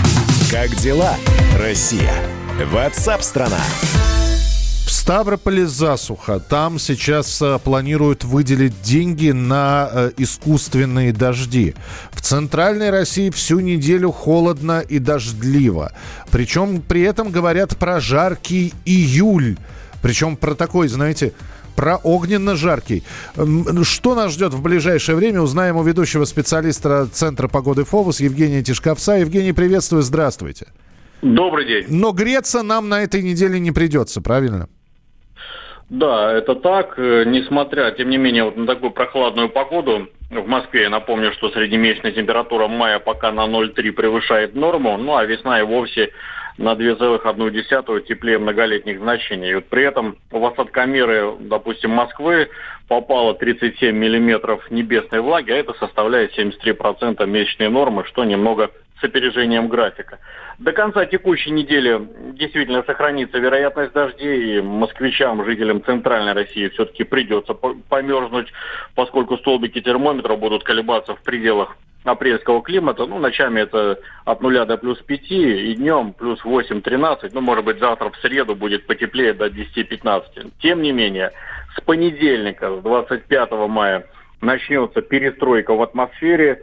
Как 0.50 0.70
дела, 0.76 1.16
Россия? 1.58 2.14
Ватсап-страна! 2.72 3.58
В 3.58 4.19
Ставрополе 5.10 5.66
засуха. 5.66 6.38
Там 6.38 6.78
сейчас 6.78 7.42
э, 7.42 7.58
планируют 7.64 8.22
выделить 8.22 8.80
деньги 8.80 9.32
на 9.32 9.90
э, 9.92 10.10
искусственные 10.18 11.12
дожди. 11.12 11.74
В 12.12 12.20
центральной 12.20 12.90
России 12.90 13.30
всю 13.30 13.58
неделю 13.58 14.12
холодно 14.12 14.78
и 14.78 15.00
дождливо. 15.00 15.90
Причем 16.30 16.80
при 16.80 17.00
этом 17.00 17.32
говорят 17.32 17.76
про 17.76 17.98
жаркий 17.98 18.72
июль. 18.84 19.56
Причем 20.00 20.36
про 20.36 20.54
такой, 20.54 20.86
знаете, 20.86 21.32
про 21.74 21.96
огненно-жаркий. 21.96 23.02
Что 23.82 24.14
нас 24.14 24.32
ждет 24.32 24.54
в 24.54 24.62
ближайшее 24.62 25.16
время, 25.16 25.40
узнаем 25.40 25.76
у 25.76 25.82
ведущего 25.82 26.24
специалиста 26.24 27.08
Центра 27.12 27.48
погоды 27.48 27.82
ФОВУС 27.82 28.20
Евгения 28.20 28.62
Тишковца. 28.62 29.16
Евгений, 29.16 29.52
приветствую, 29.52 30.04
здравствуйте. 30.04 30.68
Добрый 31.20 31.66
день. 31.66 31.86
Но 31.88 32.12
греться 32.12 32.62
нам 32.62 32.88
на 32.88 33.02
этой 33.02 33.22
неделе 33.22 33.58
не 33.58 33.72
придется, 33.72 34.20
правильно? 34.20 34.68
Да, 35.90 36.32
это 36.32 36.54
так. 36.54 36.94
Э, 36.98 37.24
несмотря, 37.26 37.90
тем 37.90 38.10
не 38.10 38.16
менее, 38.16 38.44
вот 38.44 38.56
на 38.56 38.64
такую 38.64 38.92
прохладную 38.92 39.48
погоду 39.48 40.08
в 40.30 40.46
Москве, 40.46 40.82
я 40.82 40.88
напомню, 40.88 41.32
что 41.32 41.50
среднемесячная 41.50 42.12
температура 42.12 42.68
мая 42.68 43.00
пока 43.00 43.32
на 43.32 43.46
0,3 43.46 43.90
превышает 43.90 44.54
норму, 44.54 44.96
ну 44.96 45.16
а 45.16 45.24
весна 45.24 45.58
и 45.58 45.64
вовсе 45.64 46.12
на 46.58 46.74
2,1 46.74 48.02
теплее 48.02 48.38
многолетних 48.38 49.00
значений. 49.00 49.50
И 49.50 49.54
вот 49.54 49.64
при 49.64 49.82
этом 49.82 50.16
в 50.30 50.44
осадкомеры, 50.44 51.32
допустим, 51.40 51.90
Москвы 51.90 52.50
попало 52.86 53.34
37 53.34 53.96
миллиметров 53.96 54.70
небесной 54.70 55.20
влаги, 55.20 55.50
а 55.50 55.56
это 55.56 55.72
составляет 55.74 56.38
73% 56.38 57.26
месячной 57.26 57.68
нормы, 57.68 58.04
что 58.04 58.22
немного 58.22 58.70
с 59.00 59.04
опережением 59.04 59.68
графика. 59.68 60.18
До 60.58 60.72
конца 60.72 61.06
текущей 61.06 61.50
недели 61.50 62.00
действительно 62.32 62.82
сохранится 62.82 63.38
вероятность 63.38 63.92
дождей, 63.92 64.58
и 64.58 64.60
москвичам, 64.60 65.44
жителям 65.44 65.82
центральной 65.82 66.32
России 66.32 66.68
все-таки 66.68 67.04
придется 67.04 67.54
померзнуть, 67.54 68.52
поскольку 68.94 69.38
столбики 69.38 69.80
термометра 69.80 70.36
будут 70.36 70.64
колебаться 70.64 71.14
в 71.14 71.22
пределах 71.22 71.76
апрельского 72.04 72.62
климата. 72.62 73.06
Ну, 73.06 73.18
ночами 73.18 73.60
это 73.60 73.98
от 74.24 74.40
нуля 74.42 74.64
до 74.64 74.76
плюс 74.76 74.98
5, 74.98 75.30
и 75.30 75.74
днем 75.74 76.12
плюс 76.12 76.42
8-13. 76.44 77.30
Ну, 77.32 77.40
может 77.40 77.64
быть, 77.64 77.78
завтра 77.78 78.10
в 78.10 78.16
среду 78.16 78.54
будет 78.54 78.86
потеплее 78.86 79.32
до 79.32 79.46
10-15. 79.46 80.52
Тем 80.60 80.82
не 80.82 80.92
менее, 80.92 81.32
с 81.76 81.80
понедельника, 81.80 82.76
с 82.76 82.82
25 82.82 83.50
мая, 83.68 84.06
начнется 84.40 85.02
перестройка 85.02 85.74
в 85.74 85.82
атмосфере. 85.82 86.62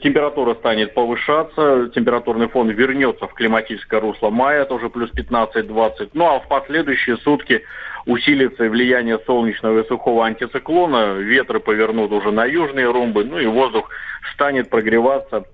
Температура 0.00 0.54
станет 0.54 0.94
повышаться, 0.94 1.90
температурный 1.94 2.48
фон 2.48 2.70
вернется 2.70 3.26
в 3.26 3.34
климатическое 3.34 4.00
русло 4.00 4.30
мая, 4.30 4.64
тоже 4.64 4.88
плюс 4.88 5.10
15-20. 5.12 6.10
Ну 6.14 6.26
а 6.26 6.40
в 6.40 6.48
последующие 6.48 7.16
сутки 7.18 7.62
усилится 8.06 8.64
влияние 8.64 9.18
солнечного 9.26 9.80
и 9.80 9.88
сухого 9.88 10.24
антициклона, 10.24 11.14
ветры 11.14 11.60
повернут 11.60 12.12
уже 12.12 12.30
на 12.30 12.44
южные 12.44 12.90
румбы, 12.90 13.24
ну 13.24 13.38
и 13.38 13.46
воздух 13.46 13.90
станет 14.34 14.70
прогреваться 14.70 15.44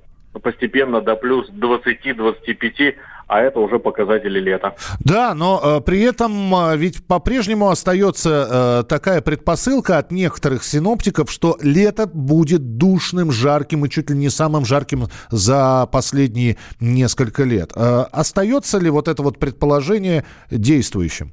постепенно 0.42 1.01
до 1.01 1.16
плюс 1.16 1.51
20-25, 1.51 2.94
а 3.29 3.41
это 3.43 3.61
уже 3.61 3.79
показатели 3.79 4.41
лета. 4.41 4.75
Да, 5.01 5.35
но 5.35 5.61
э, 5.62 5.81
при 5.83 6.01
этом 6.01 6.55
э, 6.55 6.77
ведь 6.77 7.07
по-прежнему 7.07 7.69
остается 7.69 8.81
э, 8.81 8.88
такая 8.88 9.21
предпосылка 9.21 9.99
от 9.99 10.11
некоторых 10.11 10.64
синоптиков, 10.64 11.31
что 11.31 11.59
лето 11.61 12.07
будет 12.07 12.79
душным, 12.79 13.31
жарким 13.31 13.85
и 13.85 13.91
чуть 13.91 14.11
ли 14.11 14.17
не 14.17 14.31
самым 14.31 14.64
жарким 14.64 15.05
за 15.31 15.87
последние 15.93 16.57
несколько 16.81 17.45
лет. 17.45 17.71
Э, 17.77 18.07
остается 18.11 18.79
ли 18.79 18.88
вот 18.88 19.09
это 19.09 19.23
вот 19.23 19.38
предположение 19.38 20.25
действующим? 20.51 21.33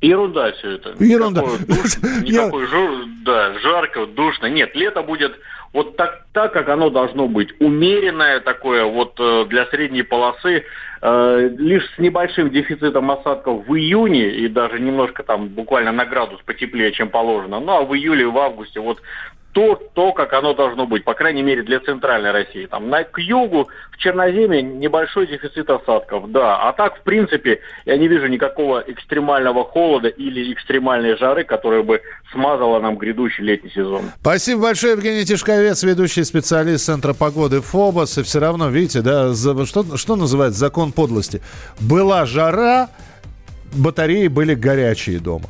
Ерунда 0.00 0.52
все 0.52 0.72
это. 0.72 0.94
Ерунда. 1.02 1.40
Никакой, 1.40 1.66
душ, 1.66 1.96
никакой 2.22 2.66
жар, 2.70 2.90
да, 3.24 3.58
жарко, 3.58 4.06
душно. 4.06 4.46
Нет, 4.46 4.74
лето 4.74 5.02
будет 5.02 5.32
вот 5.72 5.96
так, 5.96 6.26
так, 6.32 6.52
как 6.52 6.68
оно 6.68 6.90
должно 6.90 7.28
быть. 7.28 7.52
Умеренное 7.60 8.40
такое, 8.40 8.84
вот 8.84 9.14
э, 9.18 9.44
для 9.48 9.66
средней 9.66 10.02
полосы, 10.02 10.64
э, 11.00 11.50
лишь 11.58 11.84
с 11.94 11.98
небольшим 11.98 12.50
дефицитом 12.50 13.10
осадков 13.10 13.66
в 13.66 13.74
июне, 13.74 14.30
и 14.30 14.48
даже 14.48 14.80
немножко 14.80 15.22
там 15.22 15.48
буквально 15.48 15.92
на 15.92 16.04
градус 16.04 16.40
потеплее, 16.42 16.92
чем 16.92 17.10
положено. 17.10 17.60
Ну 17.60 17.72
а 17.72 17.82
в 17.82 17.94
июле 17.94 18.22
и 18.22 18.26
в 18.26 18.38
августе 18.38 18.80
вот 18.80 19.00
то, 19.58 19.74
то, 19.92 20.12
как 20.12 20.34
оно 20.34 20.54
должно 20.54 20.86
быть, 20.86 21.02
по 21.02 21.14
крайней 21.14 21.42
мере 21.42 21.64
для 21.64 21.80
центральной 21.80 22.30
России. 22.30 22.66
Там 22.66 22.90
на, 22.90 23.02
к 23.02 23.18
югу, 23.18 23.68
в 23.90 23.96
Черноземье 23.96 24.62
небольшой 24.62 25.26
дефицит 25.26 25.68
осадков, 25.68 26.30
да. 26.30 26.68
А 26.68 26.72
так, 26.72 26.96
в 26.98 27.02
принципе, 27.02 27.58
я 27.84 27.96
не 27.96 28.06
вижу 28.06 28.28
никакого 28.28 28.84
экстремального 28.86 29.64
холода 29.64 30.06
или 30.06 30.52
экстремальной 30.52 31.16
жары, 31.16 31.42
которая 31.42 31.82
бы 31.82 32.00
смазала 32.30 32.78
нам 32.78 32.98
грядущий 32.98 33.42
летний 33.42 33.70
сезон. 33.70 34.02
Спасибо 34.20 34.62
большое, 34.62 34.92
Евгений 34.92 35.24
Тишковец, 35.24 35.82
ведущий 35.82 36.22
специалист 36.22 36.84
Центра 36.84 37.12
погоды 37.12 37.60
ФОБОС. 37.60 38.18
И 38.18 38.22
все 38.22 38.38
равно, 38.38 38.68
видите, 38.68 39.00
да, 39.00 39.30
за, 39.30 39.66
что, 39.66 39.96
что 39.96 40.14
называется 40.14 40.60
закон 40.60 40.92
подлости? 40.92 41.42
Была 41.80 42.26
жара, 42.26 42.90
батареи 43.74 44.28
были 44.28 44.54
горячие 44.54 45.18
дома. 45.18 45.46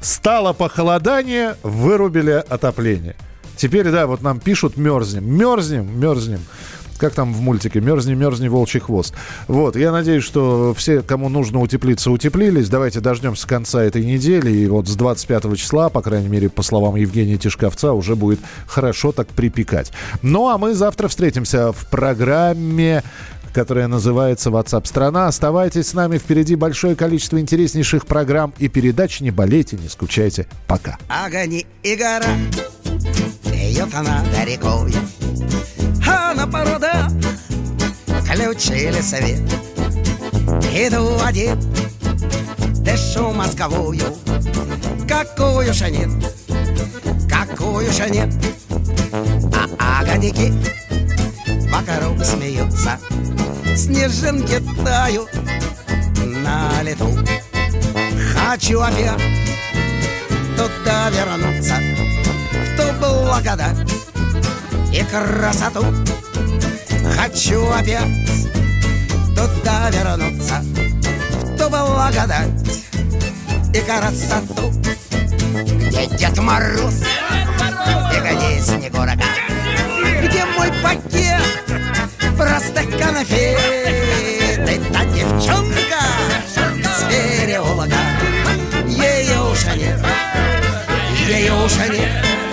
Стало 0.00 0.54
похолодание, 0.54 1.56
вырубили 1.62 2.42
отопление. 2.48 3.16
Теперь, 3.56 3.90
да, 3.90 4.06
вот 4.06 4.22
нам 4.22 4.40
пишут 4.40 4.76
мерзнем. 4.76 5.26
Мерзнем, 5.26 5.98
мерзнем. 5.98 6.40
Как 6.98 7.12
там 7.12 7.34
в 7.34 7.40
мультике? 7.40 7.80
Мерзни, 7.80 8.14
мерзни, 8.14 8.48
волчий 8.48 8.80
хвост. 8.80 9.14
Вот, 9.48 9.76
я 9.76 9.90
надеюсь, 9.92 10.24
что 10.24 10.74
все, 10.74 11.02
кому 11.02 11.28
нужно 11.28 11.60
утеплиться, 11.60 12.10
утеплились. 12.10 12.68
Давайте 12.68 13.00
дождемся 13.00 13.46
конца 13.46 13.82
этой 13.82 14.04
недели. 14.04 14.50
И 14.50 14.66
вот 14.66 14.88
с 14.88 14.94
25 14.94 15.56
числа, 15.58 15.88
по 15.88 16.02
крайней 16.02 16.28
мере, 16.28 16.48
по 16.48 16.62
словам 16.62 16.96
Евгения 16.96 17.36
Тишковца, 17.36 17.92
уже 17.92 18.16
будет 18.16 18.40
хорошо 18.66 19.12
так 19.12 19.28
припекать. 19.28 19.92
Ну, 20.22 20.48
а 20.48 20.58
мы 20.58 20.74
завтра 20.74 21.08
встретимся 21.08 21.72
в 21.72 21.88
программе 21.90 23.02
которая 23.52 23.86
называется 23.86 24.50
WhatsApp 24.50 24.84
страна. 24.84 25.28
Оставайтесь 25.28 25.86
с 25.86 25.94
нами, 25.94 26.18
впереди 26.18 26.56
большое 26.56 26.96
количество 26.96 27.38
интереснейших 27.38 28.04
программ 28.04 28.52
и 28.58 28.66
передач. 28.66 29.20
Не 29.20 29.30
болейте, 29.30 29.76
не 29.76 29.88
скучайте. 29.88 30.48
Пока. 30.66 30.98
Огонь 31.08 31.62
и 31.84 31.94
гора, 31.94 32.26
бьет 33.84 33.94
она 33.94 34.24
рекой, 34.44 34.94
а 36.06 36.34
на 36.34 36.46
порода 36.46 37.08
включили 38.22 39.00
свет. 39.00 39.40
Иду 40.72 41.18
один, 41.22 41.58
дышу 42.82 43.32
мозговую, 43.32 44.16
какую 45.08 45.72
же 45.72 45.90
нет, 45.90 46.10
какую 47.28 47.92
же 47.92 48.08
нет, 48.10 48.32
а 49.78 50.00
огоньки 50.00 50.52
вокруг 51.70 52.24
смеются. 52.24 52.98
Снежинки 53.76 54.60
тают 54.84 55.30
на 56.16 56.82
лету. 56.82 57.10
Хочу 58.34 58.80
опять 58.80 59.20
туда 60.56 61.10
вернуться, 61.10 61.76
благодать 63.24 63.76
и 64.92 65.02
красоту. 65.04 65.84
Хочу 67.16 67.66
опять 67.70 68.50
туда 69.34 69.90
вернуться, 69.90 70.62
в 71.42 71.56
ту 71.56 71.70
благодать 71.70 72.50
и 73.72 73.80
красоту, 73.80 74.70
где 75.86 76.06
Дед 76.06 76.38
Мороз 76.38 77.02
и 78.12 78.20
где 78.20 78.60
Снегурка, 78.62 79.24
где 80.22 80.44
мой 80.44 80.70
пакет 80.82 81.42
просто 82.36 82.82
конфеты? 82.98 84.80
Та 84.92 85.04
девчонка 85.06 86.04
с 86.84 87.02
переулка 87.08 87.96
Ее 88.86 89.40
уже 89.40 89.76
нет, 89.76 90.00
ее 91.28 91.52
уже 91.54 91.88
нет 91.88 92.43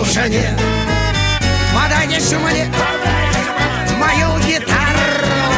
уже 0.00 0.28
нет, 0.28 0.30
нет 0.30 0.60
Подойдешь 1.74 2.30
мне 2.30 2.66
мою 3.98 4.38
гитару 4.46 5.54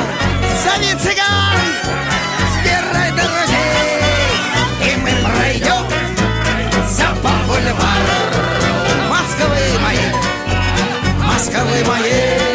Зови 0.62 0.92
цыган, 1.00 1.60
сбирай 2.54 3.10
друзей 3.12 4.00
И 4.82 4.96
мы 4.96 5.10
пройдем 5.24 5.86
бульвар 7.46 8.02
Москвы 9.08 9.78
моей, 9.82 10.12
Москвы 11.18 11.84
моей 11.86 12.49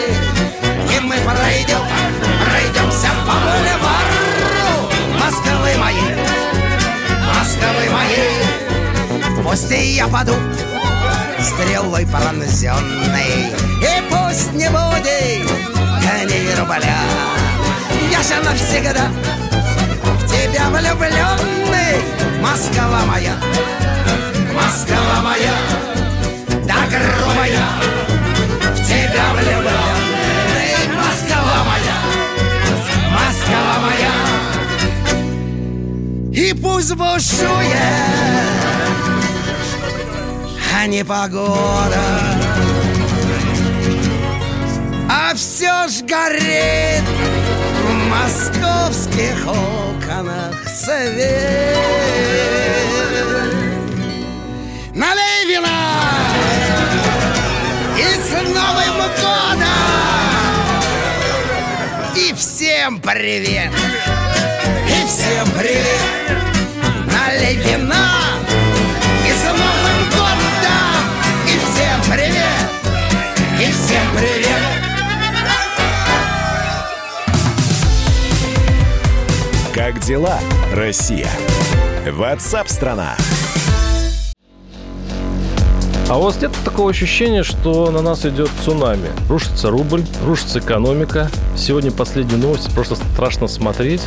Пусть 9.56 9.72
я 9.72 10.06
паду 10.10 10.34
стрелой 11.40 12.06
пронзенной 12.08 13.54
И 13.80 14.02
пусть 14.10 14.52
не 14.52 14.70
будет 14.70 15.50
ни 16.26 16.60
рубля 16.60 17.00
Я 18.12 18.22
же 18.22 18.36
навсегда 18.44 19.08
в 20.04 20.28
тебя 20.28 20.68
влюбленный 20.72 22.02
Москва 22.42 23.06
моя 23.06 23.36
Москва 24.54 25.22
моя, 25.24 25.56
да 26.66 26.76
грубая, 26.90 27.66
в 28.74 28.78
тебя 28.86 29.26
влюбленный. 29.36 30.74
Москва 30.98 31.64
моя, 31.64 31.98
Москва 33.14 33.74
моя. 33.86 34.14
И 36.34 36.54
пусть 36.54 36.94
бушует, 36.96 38.75
а 40.78 40.88
не 40.88 41.04
погода, 41.04 42.04
а 45.10 45.34
все 45.36 45.76
наш 45.86 46.02
горит 46.02 47.04
В 47.84 47.94
московских 48.10 49.48
окнах 49.48 50.68
свет. 50.68 51.78
Налей 54.96 55.46
вина! 55.48 56.00
И 57.98 58.02
с 58.20 58.32
Новым 58.32 58.98
годом! 59.22 59.70
И 62.16 62.34
всем 62.34 63.00
привет! 63.00 63.72
И 64.88 65.06
всем 65.08 65.48
привет! 65.52 66.02
Налей 67.12 67.58
вина 67.58 68.25
дела, 80.16 80.40
Россия? 80.74 81.30
Ватсап-страна! 82.10 83.18
А 86.08 86.18
у 86.18 86.22
вас 86.22 86.40
нет 86.40 86.52
такого 86.64 86.92
ощущения, 86.92 87.44
что 87.44 87.92
на 87.92 88.02
нас 88.02 88.26
идет 88.26 88.50
цунами? 88.64 89.10
Рушится 89.28 89.70
рубль, 89.70 90.06
рушится 90.24 90.60
экономика. 90.60 91.30
Сегодня 91.58 91.92
последние 91.92 92.38
новости, 92.38 92.72
просто 92.74 92.96
страшно 92.96 93.50
смотреть. 93.50 94.04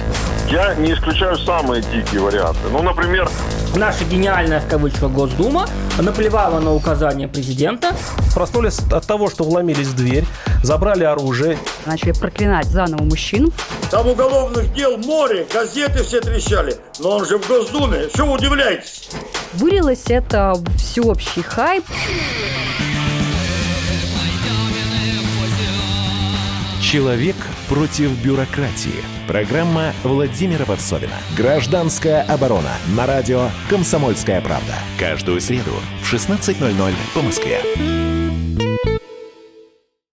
Я 0.50 0.74
не 0.76 0.94
исключаю 0.94 1.36
самые 1.36 1.82
дикие 1.82 2.22
варианты. 2.22 2.60
Ну, 2.72 2.82
например... 2.82 3.28
Наша 3.76 4.04
гениальная, 4.06 4.60
в 4.60 4.66
кавычках, 4.66 5.10
Госдума 5.10 5.66
наплевала 5.98 6.58
на 6.58 6.72
указания 6.72 7.28
президента. 7.28 7.94
Проснулись 8.34 8.78
от 8.90 9.06
того, 9.06 9.28
что 9.28 9.44
вломились 9.44 9.88
в 9.88 9.94
дверь, 9.96 10.24
забрали 10.62 11.04
оружие. 11.04 11.58
Начали 11.86 12.12
проклинать 12.12 12.66
заново 12.66 13.02
мужчин. 13.02 13.52
Там 13.90 14.06
уголовных 14.08 14.72
дел 14.74 14.96
море, 14.98 15.46
газеты 15.52 16.02
все 16.02 16.20
трещали. 16.20 16.76
Но 17.00 17.16
он 17.16 17.26
же 17.26 17.38
в 17.38 17.48
Госдуме. 17.48 18.08
Что 18.12 18.26
вы 18.26 18.34
удивляетесь? 18.34 19.08
Вылилось 19.54 20.04
это 20.08 20.54
всеобщий 20.76 21.42
хайп. 21.42 21.84
Человек 26.82 27.36
против 27.68 28.10
бюрократии. 28.24 29.04
Программа 29.26 29.92
Владимира 30.04 30.64
Варсовина. 30.64 31.12
Гражданская 31.36 32.22
оборона. 32.22 32.72
На 32.96 33.04
радио 33.04 33.50
«Комсомольская 33.68 34.40
правда». 34.40 34.74
Каждую 34.98 35.42
среду 35.42 35.74
в 36.02 36.10
16.00 36.10 36.94
по 37.14 37.20
Москве. 37.20 37.60